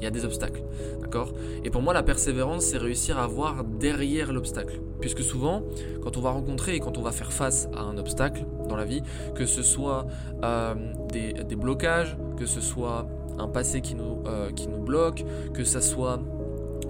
il 0.00 0.04
y 0.04 0.06
a 0.06 0.10
des 0.10 0.24
obstacles, 0.24 0.62
d'accord? 1.00 1.32
Et 1.64 1.70
pour 1.70 1.82
moi, 1.82 1.92
la 1.92 2.04
persévérance, 2.04 2.66
c'est 2.66 2.78
réussir 2.78 3.18
à 3.18 3.26
voir 3.26 3.64
derrière 3.64 4.32
l'obstacle. 4.32 4.80
Puisque 5.00 5.22
souvent, 5.22 5.62
quand 6.02 6.16
on 6.16 6.20
va 6.20 6.30
rencontrer 6.30 6.76
et 6.76 6.80
quand 6.80 6.98
on 6.98 7.02
va 7.02 7.10
faire 7.10 7.32
face 7.32 7.68
à 7.74 7.82
un 7.82 7.98
obstacle 7.98 8.44
dans 8.68 8.76
la 8.76 8.84
vie, 8.84 9.02
que 9.34 9.44
ce 9.44 9.62
soit 9.62 10.06
euh, 10.44 10.74
des, 11.12 11.32
des 11.32 11.56
blocages, 11.56 12.16
que 12.36 12.46
ce 12.46 12.60
soit 12.60 13.08
un 13.38 13.48
passé 13.48 13.80
qui 13.80 13.94
nous, 13.94 14.22
euh, 14.26 14.50
qui 14.50 14.68
nous 14.68 14.80
bloque, 14.80 15.24
que 15.52 15.64
ce 15.64 15.80
soit 15.80 16.20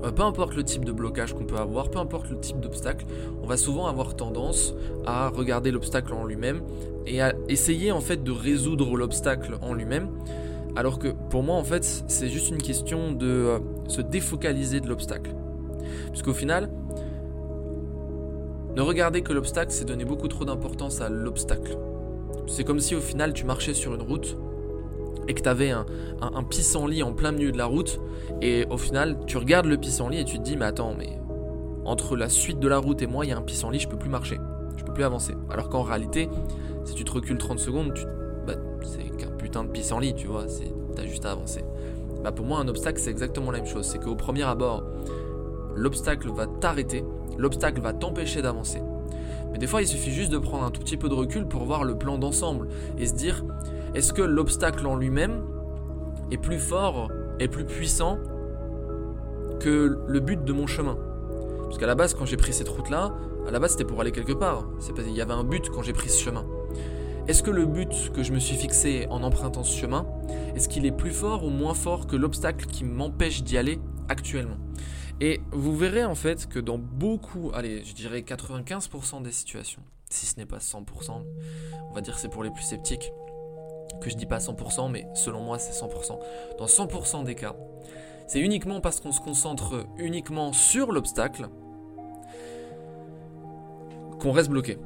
euh, 0.04 0.12
peu 0.12 0.22
importe 0.22 0.54
le 0.54 0.62
type 0.62 0.84
de 0.84 0.92
blocage 0.92 1.34
qu'on 1.34 1.44
peut 1.44 1.56
avoir, 1.56 1.90
peu 1.90 1.98
importe 1.98 2.30
le 2.30 2.38
type 2.38 2.60
d'obstacle, 2.60 3.04
on 3.42 3.46
va 3.46 3.56
souvent 3.56 3.86
avoir 3.86 4.14
tendance 4.14 4.74
à 5.06 5.28
regarder 5.28 5.70
l'obstacle 5.70 6.12
en 6.12 6.24
lui-même 6.24 6.62
et 7.06 7.20
à 7.20 7.34
essayer 7.48 7.90
en 7.90 8.00
fait 8.00 8.22
de 8.22 8.30
résoudre 8.30 8.96
l'obstacle 8.96 9.58
en 9.62 9.74
lui-même. 9.74 10.08
Alors 10.76 10.98
que 10.98 11.08
pour 11.08 11.42
moi 11.42 11.56
en 11.56 11.64
fait 11.64 12.04
c'est 12.06 12.28
juste 12.28 12.50
une 12.50 12.62
question 12.62 13.12
de 13.12 13.26
euh, 13.26 13.58
se 13.88 14.00
défocaliser 14.00 14.80
de 14.80 14.88
l'obstacle. 14.88 15.34
Puisqu'au 16.10 16.34
final, 16.34 16.70
ne 18.76 18.82
regarder 18.82 19.22
que 19.22 19.32
l'obstacle 19.32 19.72
c'est 19.72 19.84
donner 19.84 20.04
beaucoup 20.04 20.28
trop 20.28 20.44
d'importance 20.44 21.00
à 21.00 21.08
l'obstacle. 21.08 21.76
C'est 22.46 22.64
comme 22.64 22.80
si 22.80 22.94
au 22.94 23.00
final 23.00 23.32
tu 23.32 23.44
marchais 23.44 23.74
sur 23.74 23.94
une 23.94 24.02
route 24.02 24.36
et 25.28 25.34
que 25.34 25.42
tu 25.42 25.48
avais 25.48 25.70
un, 25.70 25.86
un, 26.20 26.42
pissenlit 26.42 27.02
en 27.02 27.12
plein 27.12 27.30
milieu 27.30 27.52
de 27.52 27.58
la 27.58 27.66
route, 27.66 28.00
et 28.42 28.66
au 28.70 28.78
final, 28.78 29.18
tu 29.26 29.36
regardes 29.36 29.66
le 29.66 29.76
pissenlit 29.76 30.18
et 30.18 30.24
tu 30.24 30.38
te 30.38 30.42
dis, 30.42 30.56
mais 30.56 30.64
attends, 30.64 30.94
mais 30.98 31.18
entre 31.84 32.16
la 32.16 32.28
suite 32.28 32.58
de 32.58 32.68
la 32.68 32.78
route 32.78 33.02
et 33.02 33.06
moi, 33.06 33.24
il 33.24 33.28
y 33.28 33.32
a 33.32 33.38
un 33.38 33.42
pissenlit, 33.42 33.78
je 33.78 33.88
peux 33.88 33.98
plus 33.98 34.10
marcher, 34.10 34.38
je 34.76 34.84
peux 34.84 34.92
plus 34.92 35.04
avancer. 35.04 35.34
Alors 35.50 35.68
qu'en 35.68 35.82
réalité, 35.82 36.28
si 36.84 36.94
tu 36.94 37.04
te 37.04 37.12
recules 37.12 37.38
30 37.38 37.58
secondes, 37.58 37.94
bah, 38.46 38.54
c'est 38.82 39.16
qu'un 39.16 39.30
putain 39.30 39.64
de 39.64 39.68
pissenlit, 39.68 40.14
tu 40.14 40.26
vois, 40.26 40.46
t'as 40.96 41.04
juste 41.04 41.24
à 41.26 41.32
avancer. 41.32 41.64
Bah, 42.22 42.32
pour 42.32 42.46
moi, 42.46 42.58
un 42.58 42.68
obstacle, 42.68 42.98
c'est 43.00 43.10
exactement 43.10 43.50
la 43.50 43.58
même 43.58 43.66
chose. 43.66 43.86
C'est 43.86 43.98
qu'au 43.98 44.16
premier 44.16 44.42
abord, 44.42 44.84
l'obstacle 45.74 46.30
va 46.30 46.46
t'arrêter, 46.46 47.04
l'obstacle 47.36 47.80
va 47.80 47.92
t'empêcher 47.92 48.42
d'avancer. 48.42 48.82
Mais 49.52 49.58
des 49.58 49.66
fois, 49.66 49.80
il 49.80 49.88
suffit 49.88 50.10
juste 50.10 50.30
de 50.30 50.38
prendre 50.38 50.64
un 50.64 50.70
tout 50.70 50.80
petit 50.80 50.96
peu 50.96 51.08
de 51.08 51.14
recul 51.14 51.46
pour 51.46 51.64
voir 51.64 51.84
le 51.84 51.96
plan 51.96 52.18
d'ensemble 52.18 52.68
et 52.98 53.06
se 53.06 53.14
dire, 53.14 53.44
est-ce 53.98 54.12
que 54.12 54.22
l'obstacle 54.22 54.86
en 54.86 54.94
lui-même 54.94 55.42
est 56.30 56.38
plus 56.38 56.60
fort 56.60 57.10
et 57.40 57.48
plus 57.48 57.64
puissant 57.64 58.20
que 59.58 59.98
le 60.06 60.20
but 60.20 60.44
de 60.44 60.52
mon 60.52 60.68
chemin? 60.68 60.96
Parce 61.64 61.78
qu'à 61.78 61.88
la 61.88 61.96
base, 61.96 62.14
quand 62.14 62.24
j'ai 62.24 62.36
pris 62.36 62.52
cette 62.52 62.68
route-là, 62.68 63.12
à 63.44 63.50
la 63.50 63.58
base 63.58 63.72
c'était 63.72 63.84
pour 63.84 64.00
aller 64.00 64.12
quelque 64.12 64.34
part. 64.34 64.68
Qu'il 64.94 65.10
y 65.10 65.20
avait 65.20 65.32
un 65.32 65.42
but 65.42 65.68
quand 65.70 65.82
j'ai 65.82 65.92
pris 65.92 66.10
ce 66.10 66.22
chemin. 66.22 66.46
Est-ce 67.26 67.42
que 67.42 67.50
le 67.50 67.66
but 67.66 68.12
que 68.12 68.22
je 68.22 68.32
me 68.32 68.38
suis 68.38 68.54
fixé 68.54 69.08
en 69.10 69.24
empruntant 69.24 69.64
ce 69.64 69.76
chemin, 69.76 70.06
est-ce 70.54 70.68
qu'il 70.68 70.86
est 70.86 70.92
plus 70.92 71.10
fort 71.10 71.42
ou 71.44 71.50
moins 71.50 71.74
fort 71.74 72.06
que 72.06 72.14
l'obstacle 72.14 72.66
qui 72.66 72.84
m'empêche 72.84 73.42
d'y 73.42 73.58
aller 73.58 73.80
actuellement? 74.08 74.58
Et 75.20 75.40
vous 75.50 75.76
verrez 75.76 76.04
en 76.04 76.14
fait 76.14 76.48
que 76.48 76.60
dans 76.60 76.78
beaucoup, 76.78 77.50
allez, 77.52 77.82
je 77.82 77.94
dirais 77.94 78.20
95% 78.20 79.22
des 79.22 79.32
situations, 79.32 79.82
si 80.08 80.24
ce 80.24 80.36
n'est 80.36 80.46
pas 80.46 80.58
100%, 80.58 80.84
on 81.90 81.94
va 81.94 82.00
dire 82.00 82.16
c'est 82.16 82.28
pour 82.28 82.44
les 82.44 82.50
plus 82.50 82.62
sceptiques, 82.62 83.12
que 84.00 84.10
je 84.10 84.16
dis 84.16 84.26
pas 84.26 84.38
100%, 84.38 84.90
mais 84.90 85.08
selon 85.14 85.40
moi 85.40 85.58
c'est 85.58 85.72
100%. 85.72 86.18
Dans 86.58 86.66
100% 86.66 87.24
des 87.24 87.34
cas, 87.34 87.54
c'est 88.26 88.40
uniquement 88.40 88.80
parce 88.80 89.00
qu'on 89.00 89.12
se 89.12 89.20
concentre 89.20 89.86
uniquement 89.96 90.52
sur 90.52 90.92
l'obstacle 90.92 91.48
qu'on 94.20 94.32
reste 94.32 94.50
bloqué. 94.50 94.78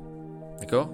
D'accord? 0.61 0.91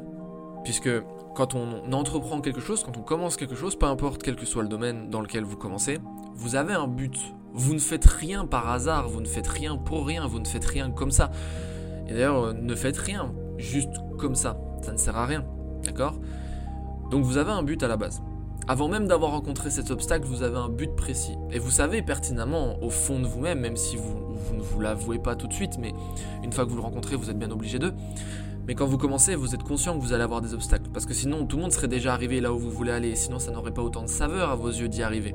Puisque 0.64 0.90
quand 1.34 1.54
on 1.54 1.92
entreprend 1.92 2.40
quelque 2.40 2.60
chose, 2.60 2.82
quand 2.82 2.96
on 2.96 3.02
commence 3.02 3.36
quelque 3.36 3.54
chose, 3.54 3.76
peu 3.76 3.86
importe 3.86 4.22
quel 4.22 4.36
que 4.36 4.46
soit 4.46 4.62
le 4.62 4.68
domaine 4.68 5.10
dans 5.10 5.20
lequel 5.20 5.44
vous 5.44 5.56
commencez, 5.56 5.98
vous 6.34 6.56
avez 6.56 6.74
un 6.74 6.88
but. 6.88 7.16
Vous 7.52 7.74
ne 7.74 7.78
faites 7.78 8.06
rien 8.06 8.46
par 8.46 8.68
hasard, 8.68 9.08
vous 9.08 9.20
ne 9.20 9.26
faites 9.26 9.46
rien 9.46 9.76
pour 9.76 10.06
rien, 10.06 10.26
vous 10.26 10.38
ne 10.38 10.46
faites 10.46 10.64
rien 10.64 10.90
comme 10.90 11.10
ça. 11.10 11.30
Et 12.08 12.12
d'ailleurs, 12.12 12.44
euh, 12.44 12.52
ne 12.52 12.74
faites 12.74 12.96
rien 12.96 13.32
juste 13.56 13.92
comme 14.18 14.34
ça. 14.34 14.58
Ça 14.82 14.92
ne 14.92 14.96
sert 14.96 15.16
à 15.16 15.26
rien. 15.26 15.44
D'accord? 15.84 16.14
Donc 17.10 17.24
vous 17.24 17.36
avez 17.36 17.50
un 17.50 17.62
but 17.62 17.82
à 17.82 17.88
la 17.88 17.96
base. 17.96 18.22
Avant 18.66 18.88
même 18.88 19.06
d'avoir 19.06 19.30
rencontré 19.30 19.70
cet 19.70 19.90
obstacle, 19.90 20.26
vous 20.26 20.42
avez 20.42 20.58
un 20.58 20.68
but 20.68 20.94
précis. 20.94 21.36
Et 21.50 21.58
vous 21.58 21.70
savez 21.70 22.02
pertinemment, 22.02 22.76
au 22.82 22.90
fond 22.90 23.18
de 23.18 23.26
vous-même, 23.26 23.60
même 23.60 23.76
si 23.76 23.96
vous, 23.96 24.54
ne 24.54 24.60
vous 24.60 24.80
l'avouez 24.80 25.18
pas 25.18 25.36
tout 25.36 25.46
de 25.46 25.54
suite, 25.54 25.78
mais 25.78 25.94
une 26.44 26.52
fois 26.52 26.66
que 26.66 26.70
vous 26.70 26.76
le 26.76 26.82
rencontrez, 26.82 27.16
vous 27.16 27.30
êtes 27.30 27.38
bien 27.38 27.50
obligé 27.50 27.78
d'eux. 27.78 27.94
Mais 28.66 28.74
quand 28.74 28.84
vous 28.84 28.98
commencez, 28.98 29.34
vous 29.34 29.54
êtes 29.54 29.62
conscient 29.62 29.96
que 29.96 30.02
vous 30.02 30.12
allez 30.12 30.22
avoir 30.24 30.42
des 30.42 30.52
obstacles. 30.52 30.90
Parce 30.92 31.06
que 31.06 31.14
sinon, 31.14 31.46
tout 31.46 31.56
le 31.56 31.62
monde 31.62 31.72
serait 31.72 31.88
déjà 31.88 32.12
arrivé 32.12 32.42
là 32.42 32.52
où 32.52 32.58
vous 32.58 32.70
voulez 32.70 32.92
aller. 32.92 33.16
Sinon, 33.16 33.38
ça 33.38 33.50
n'aurait 33.52 33.72
pas 33.72 33.80
autant 33.80 34.02
de 34.02 34.08
saveur 34.08 34.50
à 34.50 34.56
vos 34.56 34.68
yeux 34.68 34.88
d'y 34.88 35.02
arriver. 35.02 35.34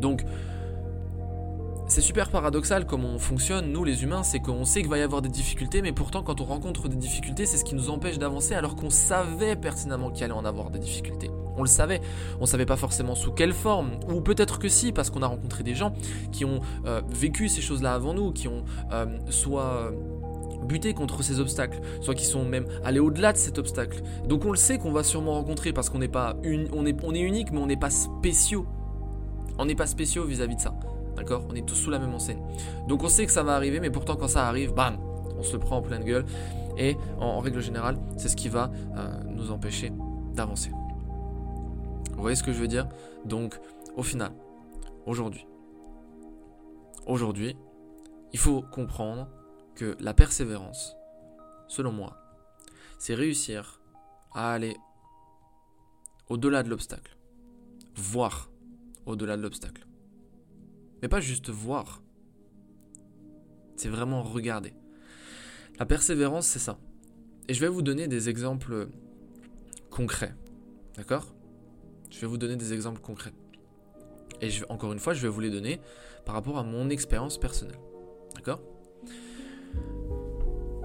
Donc, 0.00 0.24
c'est 1.86 2.00
super 2.00 2.30
paradoxal 2.30 2.86
comme 2.86 3.04
on 3.04 3.18
fonctionne, 3.18 3.70
nous 3.70 3.84
les 3.84 4.02
humains, 4.04 4.22
c'est 4.22 4.40
qu'on 4.40 4.64
sait 4.64 4.80
qu'il 4.80 4.90
va 4.90 4.98
y 4.98 5.02
avoir 5.02 5.20
des 5.20 5.28
difficultés, 5.28 5.82
mais 5.82 5.92
pourtant 5.92 6.22
quand 6.22 6.40
on 6.40 6.44
rencontre 6.44 6.88
des 6.88 6.96
difficultés, 6.96 7.44
c'est 7.46 7.58
ce 7.58 7.64
qui 7.64 7.74
nous 7.74 7.90
empêche 7.90 8.18
d'avancer 8.18 8.54
alors 8.54 8.74
qu'on 8.74 8.90
savait 8.90 9.54
pertinemment 9.54 10.10
qu'il 10.10 10.24
allait 10.24 10.32
en 10.32 10.44
avoir 10.44 10.70
des 10.70 10.78
difficultés. 10.78 11.30
On 11.56 11.62
le 11.62 11.68
savait, 11.68 12.00
on 12.40 12.46
savait 12.46 12.66
pas 12.66 12.76
forcément 12.76 13.14
sous 13.14 13.32
quelle 13.32 13.52
forme, 13.52 13.98
ou 14.08 14.20
peut-être 14.20 14.58
que 14.58 14.68
si, 14.68 14.92
parce 14.92 15.10
qu'on 15.10 15.22
a 15.22 15.26
rencontré 15.26 15.62
des 15.62 15.74
gens 15.74 15.92
qui 16.32 16.44
ont 16.44 16.60
euh, 16.86 17.02
vécu 17.08 17.48
ces 17.48 17.60
choses-là 17.60 17.92
avant 17.94 18.14
nous, 18.14 18.32
qui 18.32 18.48
ont 18.48 18.64
euh, 18.92 19.06
soit 19.28 19.92
buté 20.66 20.94
contre 20.94 21.22
ces 21.22 21.38
obstacles, 21.38 21.80
soit 22.00 22.14
qui 22.14 22.24
sont 22.24 22.44
même 22.44 22.64
allés 22.82 23.00
au-delà 23.00 23.32
de 23.34 23.38
cet 23.38 23.58
obstacle. 23.58 24.02
Donc 24.26 24.46
on 24.46 24.50
le 24.50 24.56
sait 24.56 24.78
qu'on 24.78 24.92
va 24.92 25.04
sûrement 25.04 25.34
rencontrer 25.34 25.74
parce 25.74 25.90
qu'on 25.90 25.98
n'est 25.98 26.08
pas 26.08 26.36
on 26.72 26.86
est, 26.86 26.96
on 27.04 27.14
est 27.14 27.20
unique, 27.20 27.52
mais 27.52 27.58
on 27.58 27.66
n'est 27.66 27.76
pas 27.76 27.90
spéciaux. 27.90 28.66
On 29.58 29.66
n'est 29.66 29.74
pas 29.76 29.86
spéciaux 29.86 30.24
vis 30.24 30.40
à 30.40 30.46
-vis 30.46 30.56
de 30.56 30.60
ça. 30.60 30.74
D'accord? 31.16 31.44
On 31.48 31.54
est 31.54 31.66
tous 31.66 31.74
sous 31.74 31.90
la 31.90 31.98
même 31.98 32.14
enseigne. 32.14 32.42
Donc 32.88 33.02
on 33.02 33.08
sait 33.08 33.26
que 33.26 33.32
ça 33.32 33.42
va 33.42 33.54
arriver, 33.54 33.80
mais 33.80 33.90
pourtant 33.90 34.16
quand 34.16 34.28
ça 34.28 34.46
arrive, 34.46 34.74
bam, 34.74 34.98
on 35.38 35.42
se 35.42 35.52
le 35.52 35.58
prend 35.58 35.78
en 35.78 35.82
pleine 35.82 36.04
gueule. 36.04 36.24
Et 36.76 36.96
en, 37.20 37.38
règle 37.40 37.60
générale, 37.60 37.98
c'est 38.16 38.28
ce 38.28 38.36
qui 38.36 38.48
va 38.48 38.70
euh, 38.96 39.22
nous 39.28 39.52
empêcher 39.52 39.92
d'avancer. 40.34 40.70
Vous 42.12 42.20
voyez 42.20 42.36
ce 42.36 42.42
que 42.42 42.52
je 42.52 42.58
veux 42.58 42.68
dire? 42.68 42.88
Donc, 43.24 43.58
au 43.96 44.02
final, 44.02 44.32
aujourd'hui, 45.06 45.46
aujourd'hui, 47.06 47.56
il 48.32 48.38
faut 48.38 48.62
comprendre 48.62 49.28
que 49.74 49.96
la 50.00 50.14
persévérance, 50.14 50.96
selon 51.68 51.92
moi, 51.92 52.16
c'est 52.98 53.14
réussir 53.14 53.80
à 54.34 54.52
aller 54.52 54.76
au-delà 56.28 56.62
de 56.62 56.70
l'obstacle, 56.70 57.16
voir 57.94 58.50
au-delà 59.06 59.36
de 59.36 59.42
l'obstacle. 59.42 59.86
Mais 61.04 61.08
pas 61.08 61.20
juste 61.20 61.50
voir. 61.50 62.00
C'est 63.76 63.90
vraiment 63.90 64.22
regarder. 64.22 64.72
La 65.78 65.84
persévérance, 65.84 66.46
c'est 66.46 66.58
ça. 66.58 66.78
Et 67.46 67.52
je 67.52 67.60
vais 67.60 67.68
vous 67.68 67.82
donner 67.82 68.08
des 68.08 68.30
exemples 68.30 68.88
concrets. 69.90 70.34
D'accord? 70.96 71.34
Je 72.08 72.18
vais 72.20 72.26
vous 72.26 72.38
donner 72.38 72.56
des 72.56 72.72
exemples 72.72 73.02
concrets. 73.02 73.34
Et 74.40 74.48
je, 74.48 74.64
encore 74.70 74.94
une 74.94 74.98
fois, 74.98 75.12
je 75.12 75.20
vais 75.20 75.28
vous 75.28 75.40
les 75.40 75.50
donner 75.50 75.78
par 76.24 76.34
rapport 76.34 76.56
à 76.56 76.62
mon 76.62 76.88
expérience 76.88 77.36
personnelle. 77.36 77.76
D'accord? 78.34 78.62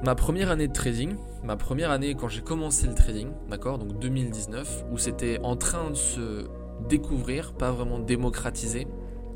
Ma 0.04 0.16
première 0.16 0.52
année 0.52 0.68
de 0.68 0.74
trading, 0.74 1.16
ma 1.46 1.56
première 1.56 1.92
année 1.92 2.14
quand 2.14 2.28
j'ai 2.28 2.42
commencé 2.42 2.88
le 2.88 2.94
trading, 2.94 3.30
d'accord, 3.50 3.78
donc 3.78 3.98
2019, 4.00 4.84
où 4.92 4.98
c'était 4.98 5.40
en 5.44 5.56
train 5.56 5.92
de 5.92 5.96
se 5.96 6.46
découvrir, 6.90 7.54
pas 7.54 7.72
vraiment 7.72 8.00
démocratiser, 8.00 8.86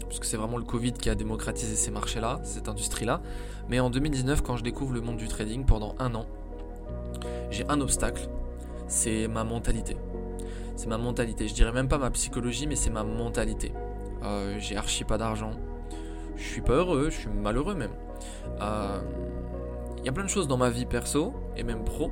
parce 0.04 0.20
que 0.20 0.26
c'est 0.26 0.38
vraiment 0.38 0.58
le 0.58 0.64
Covid 0.64 0.94
qui 0.94 1.10
a 1.10 1.16
démocratisé 1.16 1.76
ces 1.76 1.92
marchés-là, 1.92 2.40
cette 2.44 2.68
industrie-là. 2.68 3.22
Mais 3.70 3.80
en 3.80 3.90
2019, 3.90 4.42
quand 4.42 4.58
je 4.58 4.64
découvre 4.64 4.94
le 4.94 5.02
monde 5.02 5.18
du 5.18 5.28
trading 5.28 5.66
pendant 5.66 5.96
un 6.00 6.14
an, 6.16 6.26
j'ai 7.50 7.68
un 7.70 7.80
obstacle, 7.82 8.28
c'est 8.88 9.28
ma 9.28 9.44
mentalité. 9.44 9.98
C'est 10.76 10.88
ma 10.88 10.98
mentalité. 10.98 11.48
Je 11.48 11.54
dirais 11.54 11.72
même 11.72 11.88
pas 11.88 11.98
ma 11.98 12.10
psychologie, 12.12 12.68
mais 12.68 12.76
c'est 12.76 12.90
ma 12.90 13.04
mentalité. 13.04 13.72
Euh, 14.24 14.58
j'ai 14.60 14.76
archi 14.76 15.04
pas 15.04 15.18
d'argent. 15.18 15.52
Je 16.36 16.44
suis 16.44 16.62
pas 16.62 16.74
heureux, 16.74 17.10
je 17.10 17.20
suis 17.20 17.30
malheureux 17.30 17.76
même. 17.76 17.92
Il 18.58 18.62
euh, 18.62 19.00
y 20.04 20.10
a 20.10 20.12
plein 20.12 20.24
de 20.24 20.30
choses 20.30 20.48
dans 20.48 20.58
ma 20.58 20.70
vie 20.70 20.86
perso 20.86 21.34
et 21.56 21.64
même 21.64 21.84
pro 21.84 22.12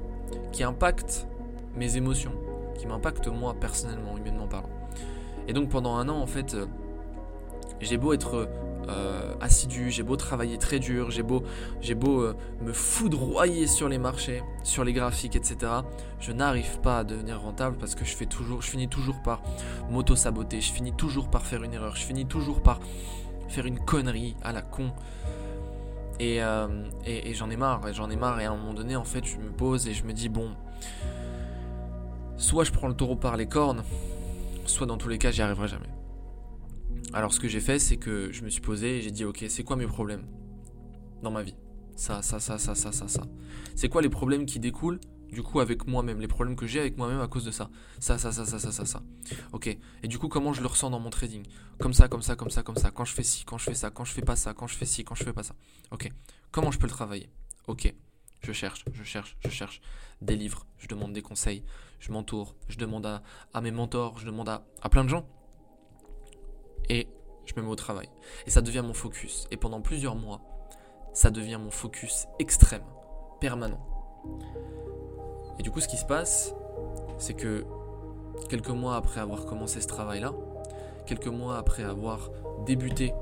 qui 0.51 0.63
impactent 0.63 1.27
mes 1.75 1.97
émotions, 1.97 2.33
qui 2.77 2.87
m'impactent 2.87 3.27
moi 3.27 3.55
personnellement, 3.59 4.17
humainement 4.17 4.47
parlant. 4.47 4.69
Et 5.47 5.53
donc 5.53 5.69
pendant 5.69 5.95
un 5.95 6.07
an, 6.09 6.17
en 6.17 6.27
fait, 6.27 6.53
euh, 6.53 6.65
j'ai 7.81 7.97
beau 7.97 8.13
être 8.13 8.47
euh, 8.89 9.35
assidu, 9.39 9.91
j'ai 9.91 10.03
beau 10.03 10.15
travailler 10.15 10.57
très 10.57 10.79
dur, 10.79 11.11
j'ai 11.11 11.23
beau, 11.23 11.43
beau 11.95 12.21
euh, 12.21 12.35
me 12.61 12.73
foudroyer 12.73 13.67
sur 13.67 13.87
les 13.87 13.97
marchés, 13.97 14.43
sur 14.63 14.83
les 14.83 14.93
graphiques, 14.93 15.35
etc. 15.35 15.71
Je 16.19 16.31
n'arrive 16.31 16.79
pas 16.79 16.99
à 16.99 17.03
devenir 17.03 17.41
rentable 17.41 17.77
parce 17.77 17.95
que 17.95 18.05
je 18.05 18.15
fais 18.15 18.25
toujours, 18.25 18.61
je 18.61 18.69
finis 18.69 18.87
toujours 18.87 19.21
par 19.21 19.41
m'auto-saboter, 19.89 20.61
je 20.61 20.71
finis 20.71 20.93
toujours 20.93 21.29
par 21.29 21.45
faire 21.45 21.63
une 21.63 21.73
erreur, 21.73 21.95
je 21.95 22.03
finis 22.03 22.25
toujours 22.25 22.61
par 22.61 22.79
faire 23.49 23.65
une 23.65 23.79
connerie 23.79 24.35
à 24.43 24.51
la 24.51 24.61
con. 24.61 24.91
Et, 26.19 26.41
euh, 26.43 26.67
et, 27.05 27.29
et 27.29 27.33
j'en 27.33 27.49
ai 27.49 27.57
marre, 27.57 27.87
et 27.87 27.93
j'en 27.93 28.09
ai 28.09 28.15
marre, 28.15 28.39
et 28.39 28.45
à 28.45 28.51
un 28.51 28.55
moment 28.55 28.73
donné, 28.73 28.95
en 28.95 29.03
fait, 29.03 29.25
je 29.25 29.37
me 29.37 29.49
pose 29.49 29.87
et 29.87 29.93
je 29.93 30.03
me 30.03 30.13
dis, 30.13 30.29
bon, 30.29 30.51
soit 32.37 32.63
je 32.63 32.71
prends 32.71 32.87
le 32.87 32.93
taureau 32.93 33.15
par 33.15 33.37
les 33.37 33.47
cornes, 33.47 33.83
soit 34.65 34.85
dans 34.85 34.97
tous 34.97 35.09
les 35.09 35.17
cas, 35.17 35.31
j'y 35.31 35.41
arriverai 35.41 35.67
jamais. 35.67 36.00
Alors 37.13 37.33
ce 37.33 37.39
que 37.39 37.47
j'ai 37.47 37.59
fait, 37.59 37.77
c'est 37.77 37.97
que 37.97 38.31
je 38.31 38.43
me 38.43 38.49
suis 38.49 38.61
posé 38.61 38.97
et 38.97 39.01
j'ai 39.01 39.11
dit, 39.11 39.25
ok, 39.25 39.43
c'est 39.49 39.63
quoi 39.63 39.75
mes 39.75 39.87
problèmes 39.87 40.25
dans 41.21 41.31
ma 41.31 41.43
vie? 41.43 41.55
Ça, 41.95 42.21
ça, 42.21 42.39
ça, 42.39 42.57
ça, 42.57 42.73
ça, 42.73 42.91
ça, 42.91 43.07
ça. 43.07 43.23
C'est 43.75 43.89
quoi 43.89 44.01
les 44.01 44.09
problèmes 44.09 44.45
qui 44.45 44.59
découlent 44.59 44.99
du 45.31 45.43
coup 45.43 45.59
avec 45.59 45.87
moi-même, 45.87 46.19
les 46.19 46.27
problèmes 46.27 46.55
que 46.55 46.67
j'ai 46.67 46.79
avec 46.79 46.97
moi-même 46.97 47.19
à 47.19 47.27
cause 47.27 47.45
de 47.45 47.51
ça. 47.51 47.69
Ça, 47.99 48.17
ça, 48.17 48.31
ça, 48.31 48.45
ça, 48.45 48.59
ça, 48.59 48.71
ça, 48.71 48.85
ça. 48.85 49.03
Ok. 49.51 49.77
Et 50.03 50.07
du 50.07 50.19
coup, 50.19 50.27
comment 50.29 50.53
je 50.53 50.61
le 50.61 50.67
ressens 50.67 50.89
dans 50.89 50.99
mon 50.99 51.09
trading? 51.09 51.43
Comme 51.79 51.93
ça, 51.93 52.07
comme 52.07 52.21
ça, 52.21 52.35
comme 52.35 52.49
ça, 52.49 52.63
comme 52.63 52.77
ça. 52.77 52.91
Quand 52.91 53.05
je 53.05 53.13
fais 53.13 53.23
ci, 53.23 53.43
quand 53.45 53.57
je 53.57 53.65
fais 53.65 53.75
ça, 53.75 53.89
quand 53.91 54.05
je 54.05 54.13
fais 54.13 54.21
pas 54.21 54.35
ça, 54.35 54.53
quand 54.53 54.67
je 54.67 54.75
fais 54.75 54.85
ci, 54.85 55.03
quand 55.03 55.15
je 55.15 55.23
fais 55.23 55.33
pas 55.33 55.43
ça. 55.43 55.55
Ok. 55.91 56.09
Comment 56.51 56.71
je 56.71 56.79
peux 56.79 56.87
le 56.87 56.91
travailler? 56.91 57.29
Ok. 57.67 57.93
Je 58.43 58.53
cherche, 58.53 58.83
je 58.91 59.03
cherche, 59.03 59.37
je 59.45 59.49
cherche 59.49 59.81
des 60.21 60.35
livres, 60.35 60.65
je 60.79 60.87
demande 60.87 61.13
des 61.13 61.21
conseils, 61.21 61.63
je 61.99 62.11
m'entoure, 62.11 62.55
je 62.69 62.77
demande 62.77 63.05
à, 63.05 63.21
à, 63.53 63.61
mes 63.61 63.69
mentors, 63.69 64.17
je 64.17 64.25
demande 64.25 64.49
à, 64.49 64.65
à 64.81 64.89
plein 64.89 65.03
de 65.03 65.09
gens. 65.09 65.27
Et 66.89 67.07
je 67.45 67.53
me 67.55 67.65
mets 67.65 67.71
au 67.71 67.75
travail. 67.75 68.09
Et 68.45 68.49
ça 68.49 68.61
devient 68.61 68.83
mon 68.85 68.93
focus. 68.93 69.47
Et 69.51 69.57
pendant 69.57 69.81
plusieurs 69.81 70.15
mois, 70.15 70.41
ça 71.13 71.29
devient 71.29 71.59
mon 71.61 71.71
focus 71.71 72.27
extrême, 72.39 72.83
permanent. 73.39 73.79
Et 75.59 75.63
du 75.63 75.71
coup, 75.71 75.79
ce 75.79 75.87
qui 75.87 75.97
se 75.97 76.05
passe, 76.05 76.53
c'est 77.17 77.33
que 77.33 77.65
quelques 78.49 78.69
mois 78.69 78.95
après 78.95 79.19
avoir 79.19 79.45
commencé 79.45 79.81
ce 79.81 79.87
travail-là, 79.87 80.33
quelques 81.05 81.27
mois 81.27 81.57
après 81.57 81.83
avoir 81.83 82.29
débuté 82.65 83.13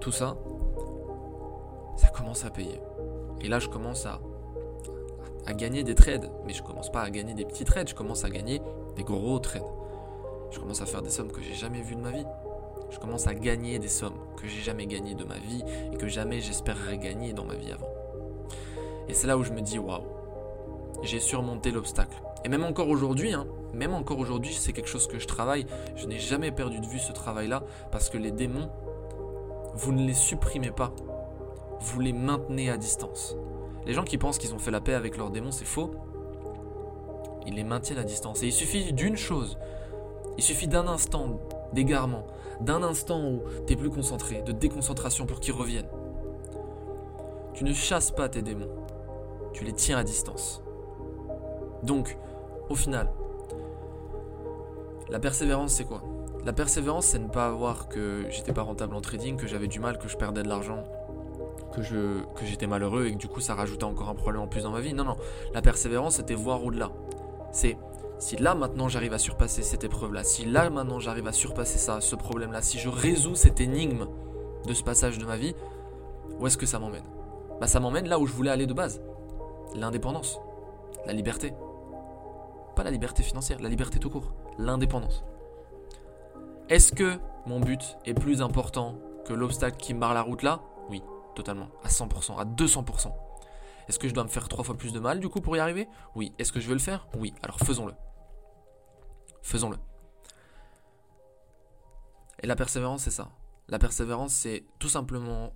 tout 0.00 0.12
ça, 0.12 0.36
ça 1.96 2.08
commence 2.08 2.44
à 2.44 2.50
payer. 2.50 2.80
Et 3.40 3.48
là, 3.48 3.58
je 3.58 3.68
commence 3.68 4.06
à, 4.06 4.20
à 5.46 5.54
gagner 5.54 5.84
des 5.84 5.94
trades. 5.94 6.30
Mais 6.46 6.52
je 6.52 6.62
commence 6.62 6.90
pas 6.90 7.02
à 7.02 7.10
gagner 7.10 7.34
des 7.34 7.44
petits 7.44 7.64
trades, 7.64 7.88
je 7.88 7.94
commence 7.94 8.24
à 8.24 8.30
gagner 8.30 8.60
des 8.96 9.04
gros 9.04 9.38
trades. 9.38 9.62
Je 10.50 10.58
commence 10.58 10.82
à 10.82 10.86
faire 10.86 11.02
des 11.02 11.10
sommes 11.10 11.32
que 11.32 11.40
j'ai 11.40 11.54
jamais 11.54 11.80
vues 11.80 11.94
de 11.94 12.00
ma 12.00 12.10
vie. 12.10 12.26
Je 12.92 12.98
commence 12.98 13.26
à 13.26 13.34
gagner 13.34 13.78
des 13.78 13.88
sommes 13.88 14.18
que 14.36 14.46
j'ai 14.46 14.60
jamais 14.60 14.86
gagnées 14.86 15.14
de 15.14 15.24
ma 15.24 15.38
vie 15.38 15.64
et 15.92 15.96
que 15.96 16.08
jamais 16.08 16.40
j'espérerais 16.40 16.98
gagner 16.98 17.32
dans 17.32 17.44
ma 17.44 17.54
vie 17.54 17.72
avant. 17.72 17.88
Et 19.08 19.14
c'est 19.14 19.26
là 19.26 19.38
où 19.38 19.42
je 19.42 19.52
me 19.52 19.62
dis 19.62 19.78
waouh, 19.78 20.02
j'ai 21.02 21.18
surmonté 21.18 21.70
l'obstacle. 21.70 22.22
Et 22.44 22.48
même 22.48 22.64
encore 22.64 22.88
aujourd'hui, 22.88 23.32
hein, 23.32 23.46
même 23.72 23.94
encore 23.94 24.18
aujourd'hui, 24.18 24.52
c'est 24.52 24.74
quelque 24.74 24.88
chose 24.88 25.06
que 25.06 25.18
je 25.18 25.26
travaille. 25.26 25.64
Je 25.96 26.06
n'ai 26.06 26.18
jamais 26.18 26.52
perdu 26.52 26.80
de 26.80 26.86
vue 26.86 26.98
ce 26.98 27.12
travail-là 27.12 27.62
parce 27.90 28.10
que 28.10 28.18
les 28.18 28.30
démons, 28.30 28.68
vous 29.74 29.92
ne 29.92 30.06
les 30.06 30.14
supprimez 30.14 30.70
pas, 30.70 30.92
vous 31.80 32.00
les 32.00 32.12
maintenez 32.12 32.68
à 32.68 32.76
distance. 32.76 33.36
Les 33.86 33.94
gens 33.94 34.04
qui 34.04 34.18
pensent 34.18 34.38
qu'ils 34.38 34.54
ont 34.54 34.58
fait 34.58 34.70
la 34.70 34.80
paix 34.82 34.94
avec 34.94 35.16
leurs 35.16 35.30
démons, 35.30 35.50
c'est 35.50 35.64
faux. 35.64 35.92
Ils 37.46 37.54
les 37.54 37.64
maintiennent 37.64 37.98
à 37.98 38.04
distance. 38.04 38.42
Et 38.42 38.46
il 38.46 38.52
suffit 38.52 38.92
d'une 38.92 39.16
chose, 39.16 39.56
il 40.36 40.44
suffit 40.44 40.68
d'un 40.68 40.86
instant 40.86 41.40
d'égarement, 41.72 42.26
d'un 42.60 42.82
instant 42.82 43.22
où 43.24 43.42
tu 43.66 43.72
es 43.72 43.76
plus 43.76 43.90
concentré, 43.90 44.42
de 44.42 44.52
déconcentration 44.52 45.26
pour 45.26 45.40
qu'ils 45.40 45.54
reviennent. 45.54 45.90
Tu 47.54 47.64
ne 47.64 47.72
chasses 47.72 48.10
pas 48.10 48.28
tes 48.28 48.42
démons, 48.42 48.70
tu 49.52 49.64
les 49.64 49.72
tiens 49.72 49.98
à 49.98 50.04
distance. 50.04 50.62
Donc, 51.82 52.16
au 52.68 52.74
final, 52.74 53.08
la 55.10 55.18
persévérance, 55.18 55.72
c'est 55.72 55.84
quoi? 55.84 56.02
La 56.44 56.52
persévérance, 56.52 57.06
c'est 57.06 57.18
ne 57.18 57.28
pas 57.28 57.46
avoir 57.46 57.88
que 57.88 58.24
j'étais 58.30 58.52
pas 58.52 58.62
rentable 58.62 58.94
en 58.96 59.00
trading, 59.00 59.36
que 59.36 59.46
j'avais 59.46 59.68
du 59.68 59.78
mal, 59.78 59.98
que 59.98 60.08
je 60.08 60.16
perdais 60.16 60.42
de 60.42 60.48
l'argent, 60.48 60.82
que 61.72 61.80
que 62.34 62.44
j'étais 62.44 62.66
malheureux 62.66 63.06
et 63.06 63.12
que 63.12 63.18
du 63.18 63.28
coup 63.28 63.40
ça 63.40 63.54
rajoutait 63.54 63.84
encore 63.84 64.08
un 64.08 64.14
problème 64.14 64.42
en 64.42 64.46
plus 64.46 64.62
dans 64.62 64.70
ma 64.70 64.80
vie. 64.80 64.94
Non, 64.94 65.04
non. 65.04 65.16
La 65.54 65.62
persévérance, 65.62 66.16
c'était 66.16 66.34
voir 66.34 66.64
au-delà. 66.64 66.90
C'est 67.52 67.76
si 68.22 68.36
là 68.36 68.54
maintenant 68.54 68.88
j'arrive 68.88 69.14
à 69.14 69.18
surpasser 69.18 69.62
cette 69.62 69.82
épreuve-là, 69.82 70.22
si 70.22 70.44
là 70.44 70.70
maintenant 70.70 71.00
j'arrive 71.00 71.26
à 71.26 71.32
surpasser 71.32 71.76
ça, 71.76 72.00
ce 72.00 72.14
problème-là, 72.14 72.62
si 72.62 72.78
je 72.78 72.88
résous 72.88 73.34
cette 73.34 73.60
énigme 73.60 74.06
de 74.64 74.74
ce 74.74 74.84
passage 74.84 75.18
de 75.18 75.26
ma 75.26 75.36
vie, 75.36 75.56
où 76.38 76.46
est-ce 76.46 76.56
que 76.56 76.64
ça 76.64 76.78
m'emmène? 76.78 77.02
Bah 77.60 77.66
ça 77.66 77.80
m'emmène 77.80 78.06
là 78.06 78.20
où 78.20 78.26
je 78.28 78.32
voulais 78.32 78.52
aller 78.52 78.68
de 78.68 78.74
base. 78.74 79.02
L'indépendance, 79.74 80.38
la 81.04 81.12
liberté. 81.12 81.52
Pas 82.76 82.84
la 82.84 82.92
liberté 82.92 83.24
financière, 83.24 83.60
la 83.60 83.68
liberté 83.68 83.98
tout 83.98 84.08
court, 84.08 84.32
l'indépendance. 84.56 85.24
Est-ce 86.68 86.92
que 86.92 87.18
mon 87.46 87.58
but 87.58 87.98
est 88.04 88.14
plus 88.14 88.40
important 88.40 88.94
que 89.24 89.32
l'obstacle 89.32 89.78
qui 89.78 89.94
me 89.94 89.98
barre 89.98 90.14
la 90.14 90.22
route 90.22 90.44
là? 90.44 90.60
Oui, 90.90 91.02
totalement, 91.34 91.70
à 91.82 91.88
100%, 91.88 92.38
à 92.38 92.44
200%. 92.44 93.12
Est-ce 93.88 93.98
que 93.98 94.06
je 94.06 94.14
dois 94.14 94.22
me 94.22 94.28
faire 94.28 94.46
trois 94.46 94.62
fois 94.62 94.76
plus 94.76 94.92
de 94.92 95.00
mal 95.00 95.18
du 95.18 95.28
coup 95.28 95.40
pour 95.40 95.56
y 95.56 95.58
arriver? 95.58 95.88
Oui. 96.14 96.32
Est-ce 96.38 96.52
que 96.52 96.60
je 96.60 96.68
veux 96.68 96.74
le 96.74 96.78
faire? 96.78 97.08
Oui. 97.18 97.34
Alors 97.42 97.58
faisons-le. 97.58 97.94
Faisons-le. 99.42 99.76
Et 102.42 102.46
la 102.46 102.56
persévérance, 102.56 103.02
c'est 103.02 103.10
ça. 103.10 103.30
La 103.68 103.78
persévérance, 103.78 104.32
c'est 104.32 104.64
tout 104.78 104.88
simplement 104.88 105.52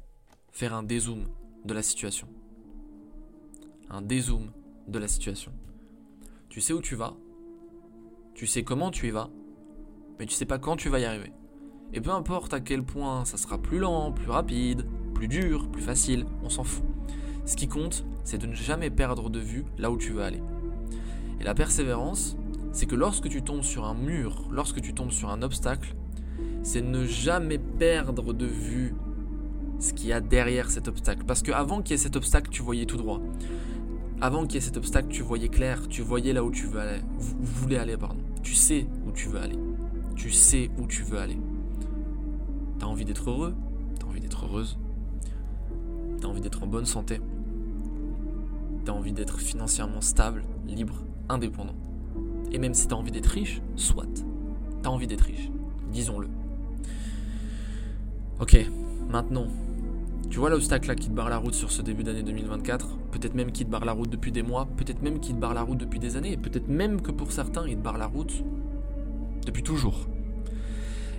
faire 0.52 0.74
un 0.74 0.82
dézoom 0.82 1.26
de 1.64 1.74
la 1.74 1.82
situation. 1.82 2.28
Un 3.90 4.02
dézoom 4.02 4.52
de 4.86 4.98
la 4.98 5.08
situation. 5.08 5.52
Tu 6.48 6.60
sais 6.60 6.72
où 6.72 6.80
tu 6.80 6.94
vas, 6.94 7.14
tu 8.34 8.46
sais 8.46 8.62
comment 8.62 8.90
tu 8.90 9.08
y 9.08 9.10
vas, 9.10 9.30
mais 10.18 10.26
tu 10.26 10.34
sais 10.34 10.46
pas 10.46 10.58
quand 10.58 10.76
tu 10.76 10.88
vas 10.88 11.00
y 11.00 11.04
arriver. 11.04 11.32
Et 11.92 12.00
peu 12.00 12.10
importe 12.10 12.54
à 12.54 12.60
quel 12.60 12.82
point 12.82 13.24
ça 13.24 13.36
sera 13.36 13.58
plus 13.58 13.78
lent, 13.78 14.12
plus 14.12 14.30
rapide, 14.30 14.86
plus 15.14 15.28
dur, 15.28 15.70
plus 15.70 15.82
facile, 15.82 16.26
on 16.42 16.48
s'en 16.48 16.64
fout. 16.64 16.84
Ce 17.44 17.56
qui 17.56 17.68
compte, 17.68 18.04
c'est 18.24 18.38
de 18.38 18.46
ne 18.46 18.54
jamais 18.54 18.90
perdre 18.90 19.30
de 19.30 19.38
vue 19.38 19.64
là 19.78 19.90
où 19.90 19.96
tu 19.96 20.12
veux 20.12 20.22
aller. 20.22 20.42
Et 21.40 21.44
la 21.44 21.54
persévérance, 21.54 22.36
c'est 22.76 22.84
que 22.84 22.94
lorsque 22.94 23.30
tu 23.30 23.40
tombes 23.40 23.62
sur 23.62 23.86
un 23.86 23.94
mur, 23.94 24.44
lorsque 24.50 24.82
tu 24.82 24.92
tombes 24.92 25.10
sur 25.10 25.30
un 25.30 25.40
obstacle, 25.40 25.96
c'est 26.62 26.82
ne 26.82 27.06
jamais 27.06 27.56
perdre 27.56 28.34
de 28.34 28.44
vue 28.44 28.94
ce 29.78 29.94
qu'il 29.94 30.10
y 30.10 30.12
a 30.12 30.20
derrière 30.20 30.70
cet 30.70 30.86
obstacle. 30.86 31.24
Parce 31.26 31.40
qu'avant 31.40 31.80
qu'il 31.80 31.92
y 31.92 31.94
ait 31.94 32.02
cet 32.02 32.16
obstacle, 32.16 32.50
tu 32.50 32.60
voyais 32.60 32.84
tout 32.84 32.98
droit. 32.98 33.22
Avant 34.20 34.42
qu'il 34.42 34.56
y 34.56 34.58
ait 34.58 34.60
cet 34.60 34.76
obstacle, 34.76 35.08
tu 35.08 35.22
voyais 35.22 35.48
clair, 35.48 35.88
tu 35.88 36.02
voyais 36.02 36.34
là 36.34 36.44
où 36.44 36.50
tu 36.50 36.66
veux 36.66 36.78
aller, 36.78 37.00
voulais 37.40 37.78
aller. 37.78 37.96
Tu 38.42 38.54
sais 38.54 38.86
où 39.06 39.10
tu 39.10 39.28
veux 39.30 39.40
aller. 39.40 39.58
Tu 40.14 40.30
sais 40.30 40.70
où 40.76 40.86
tu 40.86 41.02
veux 41.02 41.18
aller. 41.18 41.38
T'as 42.78 42.84
envie 42.84 43.06
d'être 43.06 43.30
heureux, 43.30 43.54
t'as 43.98 44.06
envie 44.06 44.20
d'être 44.20 44.44
heureuse, 44.44 44.78
t'as 46.20 46.28
envie 46.28 46.42
d'être 46.42 46.62
en 46.62 46.66
bonne 46.66 46.84
santé, 46.84 47.22
t'as 48.84 48.92
envie 48.92 49.14
d'être 49.14 49.38
financièrement 49.38 50.02
stable, 50.02 50.44
libre, 50.66 51.06
indépendant. 51.30 51.85
Et 52.52 52.58
même 52.58 52.74
si 52.74 52.88
t'as 52.88 52.96
envie 52.96 53.10
d'être 53.10 53.26
riche, 53.26 53.60
soit. 53.76 54.24
T'as 54.82 54.90
envie 54.90 55.06
d'être 55.06 55.22
riche, 55.22 55.50
disons-le. 55.92 56.28
Ok, 58.40 58.58
maintenant, 59.08 59.48
tu 60.28 60.38
vois 60.38 60.50
l'obstacle 60.50 60.88
là 60.88 60.94
qui 60.94 61.08
te 61.08 61.14
barre 61.14 61.30
la 61.30 61.38
route 61.38 61.54
sur 61.54 61.70
ce 61.72 61.82
début 61.82 62.04
d'année 62.04 62.22
2024 62.22 62.98
Peut-être 63.10 63.34
même 63.34 63.50
qui 63.50 63.64
te 63.64 63.70
barre 63.70 63.86
la 63.86 63.92
route 63.92 64.10
depuis 64.10 64.30
des 64.30 64.42
mois, 64.42 64.66
peut-être 64.76 65.00
même 65.00 65.20
qui 65.20 65.32
te 65.32 65.38
barre 65.38 65.54
la 65.54 65.62
route 65.62 65.78
depuis 65.78 65.98
des 65.98 66.16
années, 66.16 66.36
peut-être 66.36 66.68
même 66.68 67.00
que 67.00 67.10
pour 67.10 67.32
certains 67.32 67.66
il 67.66 67.76
te 67.76 67.82
barre 67.82 67.96
la 67.96 68.06
route 68.06 68.44
depuis 69.46 69.62
toujours. 69.62 70.06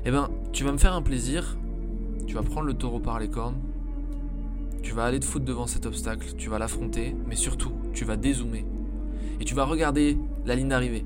Eh 0.05 0.11
ben, 0.11 0.29
tu 0.53 0.63
vas 0.63 0.71
me 0.71 0.77
faire 0.77 0.93
un 0.93 1.01
plaisir, 1.01 1.57
tu 2.27 2.35
vas 2.35 2.43
prendre 2.43 2.67
le 2.67 2.75
taureau 2.75 2.99
par 2.99 3.19
les 3.19 3.29
cornes, 3.29 3.57
tu 4.83 4.93
vas 4.93 5.05
aller 5.05 5.19
te 5.19 5.25
foutre 5.25 5.45
devant 5.45 5.65
cet 5.65 5.87
obstacle, 5.87 6.33
tu 6.37 6.49
vas 6.49 6.59
l'affronter, 6.59 7.15
mais 7.27 7.35
surtout, 7.35 7.71
tu 7.93 8.05
vas 8.05 8.15
dézoomer. 8.15 8.65
Et 9.39 9.45
tu 9.45 9.55
vas 9.55 9.65
regarder 9.65 10.17
la 10.45 10.55
ligne 10.55 10.69
d'arrivée, 10.69 11.03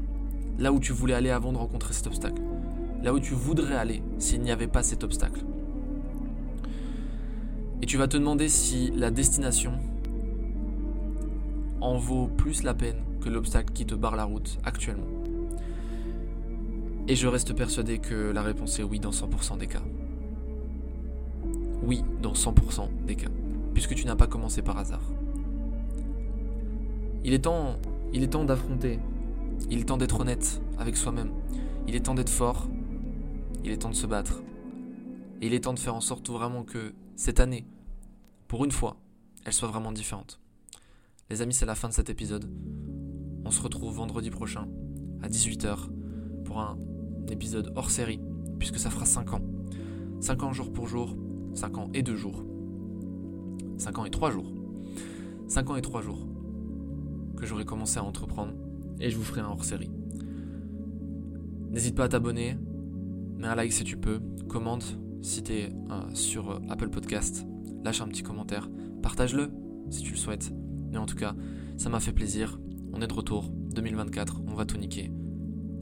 là 0.62 0.72
où 0.72 0.80
tu 0.80 0.94
voulais 0.94 1.16
aller 1.16 1.32
avant 1.32 1.52
de 1.52 1.58
rencontrer 1.58 1.94
cet 1.94 2.08
obstacle, 2.08 2.42
là 3.02 3.14
où 3.14 3.20
tu 3.20 3.34
voudrais 3.34 3.76
aller 3.76 4.04
s'il 4.20 4.42
n'y 4.42 4.52
avait 4.52 4.68
pas 4.68 4.84
cet 4.84 5.04
obstacle. 5.04 5.42
Et 7.82 7.88
tu 7.88 7.98
vas 7.98 8.08
te 8.08 8.16
demander 8.16 8.48
si 8.48 8.92
la 8.92 9.10
destination 9.10 9.74
en 11.82 11.98
vaut 11.98 12.28
plus 12.28 12.62
la 12.62 12.76
peine 12.76 13.02
que 13.22 13.30
l'obstacle 13.30 13.74
qui 13.74 13.88
te 13.88 13.96
barre 13.96 14.16
la 14.16 14.26
route 14.26 14.60
actuellement. 14.64 15.08
Et 17.08 17.16
je 17.16 17.28
reste 17.28 17.56
persuadé 17.56 17.98
que 17.98 18.32
la 18.32 18.44
réponse 18.44 18.78
est 18.80 18.84
oui 18.84 19.00
dans 19.00 19.10
100% 19.10 19.58
des 19.58 19.68
cas. 19.68 19.82
Oui 21.82 22.04
dans 22.22 22.34
100% 22.34 22.88
des 23.08 23.16
cas 23.16 23.32
puisque 23.74 23.96
tu 23.96 24.06
n'as 24.06 24.16
pas 24.16 24.28
commencé 24.28 24.62
par 24.62 24.78
hasard. 24.78 25.02
Il 27.24 27.34
est 27.34 27.40
temps, 27.40 27.78
il 28.14 28.24
est 28.24 28.28
temps 28.28 28.44
d'affronter. 28.44 29.00
Il 29.70 29.80
est 29.80 29.86
temps 29.86 29.98
d'être 29.98 30.20
honnête 30.20 30.62
avec 30.78 30.98
soi-même. 30.98 31.32
Il 31.88 31.96
est 31.96 32.02
temps 32.02 32.16
d'être 32.16 32.30
fort. 32.30 32.68
Il 33.64 33.72
est 33.72 33.78
temps 33.78 33.90
de 33.90 33.96
se 33.96 34.08
battre. 34.08 34.42
Et 35.42 35.48
il 35.48 35.54
est 35.54 35.62
temps 35.62 35.74
de 35.74 35.80
faire 35.80 35.96
en 35.96 36.02
sorte 36.02 36.30
vraiment 36.30 36.64
que 36.64 36.94
cette 37.16 37.40
année, 37.40 37.66
pour 38.48 38.66
une 38.66 38.72
fois, 38.72 38.98
elle 39.46 39.54
soit 39.54 39.68
vraiment 39.68 39.92
différente. 39.92 40.40
Les 41.30 41.42
amis, 41.42 41.54
c'est 41.54 41.66
la 41.66 41.76
fin 41.76 41.88
de 41.88 41.94
cet 41.94 42.10
épisode. 42.10 42.50
On 43.46 43.52
se 43.52 43.62
retrouve 43.62 43.96
vendredi 43.96 44.30
prochain 44.30 44.68
à 45.22 45.30
18h 45.30 45.90
pour 46.46 46.60
un 46.60 46.78
épisode 47.30 47.72
hors 47.76 47.92
série, 47.92 48.20
puisque 48.60 48.80
ça 48.80 48.90
fera 48.90 49.06
5 49.06 49.34
ans. 49.34 49.42
5 50.20 50.44
ans 50.44 50.54
jour 50.54 50.72
pour 50.72 50.88
jour, 50.88 51.16
5 51.56 51.78
ans 51.78 51.90
et 51.94 52.04
2 52.04 52.16
jours. 52.16 52.44
5 53.78 53.98
ans 54.00 54.06
et 54.06 54.12
3 54.12 54.32
jours. 54.32 54.52
5 55.48 55.70
ans 55.70 55.76
et 55.76 55.82
3 55.82 56.02
jours 56.02 56.28
que 57.38 57.46
j'aurai 57.46 57.66
commencé 57.66 57.98
à 57.98 58.04
entreprendre 58.04 58.54
et 59.02 59.10
je 59.10 59.18
vous 59.18 59.24
ferai 59.24 59.42
un 59.42 59.48
hors-série. 59.48 59.90
N'hésite 61.72 61.96
pas 61.96 62.06
à 62.06 62.10
t'abonner, 62.10 62.58
mets 63.38 63.48
un 63.48 63.56
like 63.56 63.74
si 63.74 63.84
tu 63.84 63.98
peux, 63.98 64.20
commente 64.48 64.98
si 65.22 65.44
tu 65.44 65.54
es 65.54 65.74
euh, 65.92 66.14
sur 66.14 66.52
euh, 66.52 66.60
Apple 66.70 66.90
Podcast, 66.90 67.46
lâche 67.84 68.02
un 68.02 68.08
petit 68.08 68.24
commentaire, 68.24 68.70
partage-le 69.02 69.52
si 69.90 70.02
tu 70.02 70.12
le 70.12 70.18
souhaites. 70.18 70.52
Mais 70.92 70.98
en 70.98 71.06
tout 71.06 71.16
cas, 71.16 71.36
ça 71.78 71.90
m'a 71.90 72.00
fait 72.00 72.14
plaisir. 72.14 72.60
on 72.94 73.02
est 73.02 73.08
de 73.08 73.14
retour, 73.14 73.50
2024, 73.50 74.42
on 74.48 74.54
va 74.54 74.66
tout 74.66 74.78
niquer. 74.78 75.12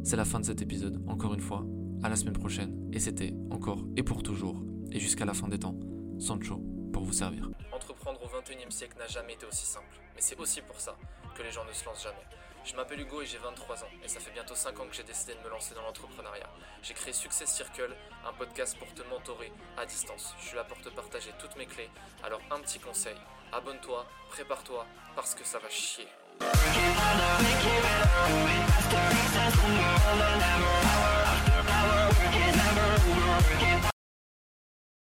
C'est 0.04 0.16
la 0.16 0.26
fin 0.26 0.40
de 0.40 0.46
cet 0.46 0.62
épisode, 0.62 1.02
encore 1.08 1.34
une 1.34 1.40
fois. 1.40 1.66
À 2.02 2.08
la 2.08 2.16
semaine 2.16 2.34
prochaine. 2.34 2.90
Et 2.94 3.00
c'était 3.00 3.34
encore 3.50 3.86
et 3.98 4.04
pour 4.04 4.24
toujours, 4.24 4.64
et 4.92 5.00
jusqu'à 5.00 5.26
la 5.26 5.34
fin 5.34 5.50
des 5.50 5.60
temps, 5.60 5.78
Sancho 6.18 6.64
pour 6.94 7.04
vous 7.04 7.14
servir. 7.14 7.50
Entreprendre 7.74 8.20
au 8.24 8.28
21 8.28 8.68
e 8.68 8.72
siècle 8.72 8.98
n'a 8.98 9.08
jamais 9.08 9.34
été 9.34 9.46
aussi 9.46 9.66
simple. 9.66 10.00
Mais 10.16 10.22
c'est 10.22 10.40
aussi 10.40 10.62
pour 10.62 10.80
ça 10.80 10.96
que 11.36 11.44
les 11.44 11.52
gens 11.52 11.66
ne 11.68 11.74
se 11.74 11.86
lancent 11.86 12.04
jamais. 12.04 12.39
Je 12.66 12.76
m'appelle 12.76 13.00
Hugo 13.02 13.22
et 13.22 13.26
j'ai 13.26 13.38
23 13.38 13.84
ans. 13.84 13.88
Et 14.04 14.08
ça 14.08 14.20
fait 14.20 14.32
bientôt 14.32 14.56
5 14.56 14.80
ans 14.80 14.88
que 14.88 14.96
j'ai 14.96 15.04
décidé 15.04 15.34
de 15.34 15.40
me 15.40 15.50
lancer 15.50 15.74
dans 15.74 15.82
l'entrepreneuriat. 15.82 16.50
J'ai 16.84 16.94
créé 16.94 17.14
Success 17.14 17.50
Circle, 17.50 17.96
un 18.26 18.34
podcast 18.34 18.78
pour 18.78 18.94
te 18.94 19.02
mentorer 19.10 19.52
à 19.78 19.86
distance. 19.86 20.36
Je 20.40 20.48
suis 20.48 20.56
là 20.56 20.64
pour 20.64 20.80
te 20.82 20.90
partager 20.90 21.32
toutes 21.40 21.56
mes 21.56 21.66
clés. 21.66 21.90
Alors 22.24 22.42
un 22.52 22.60
petit 22.60 22.80
conseil, 22.80 23.18
abonne-toi, 23.52 24.06
prépare-toi, 24.30 24.86
parce 25.16 25.36
que 25.36 25.44
ça 25.44 25.60
va 25.60 25.70
chier. 25.70 26.08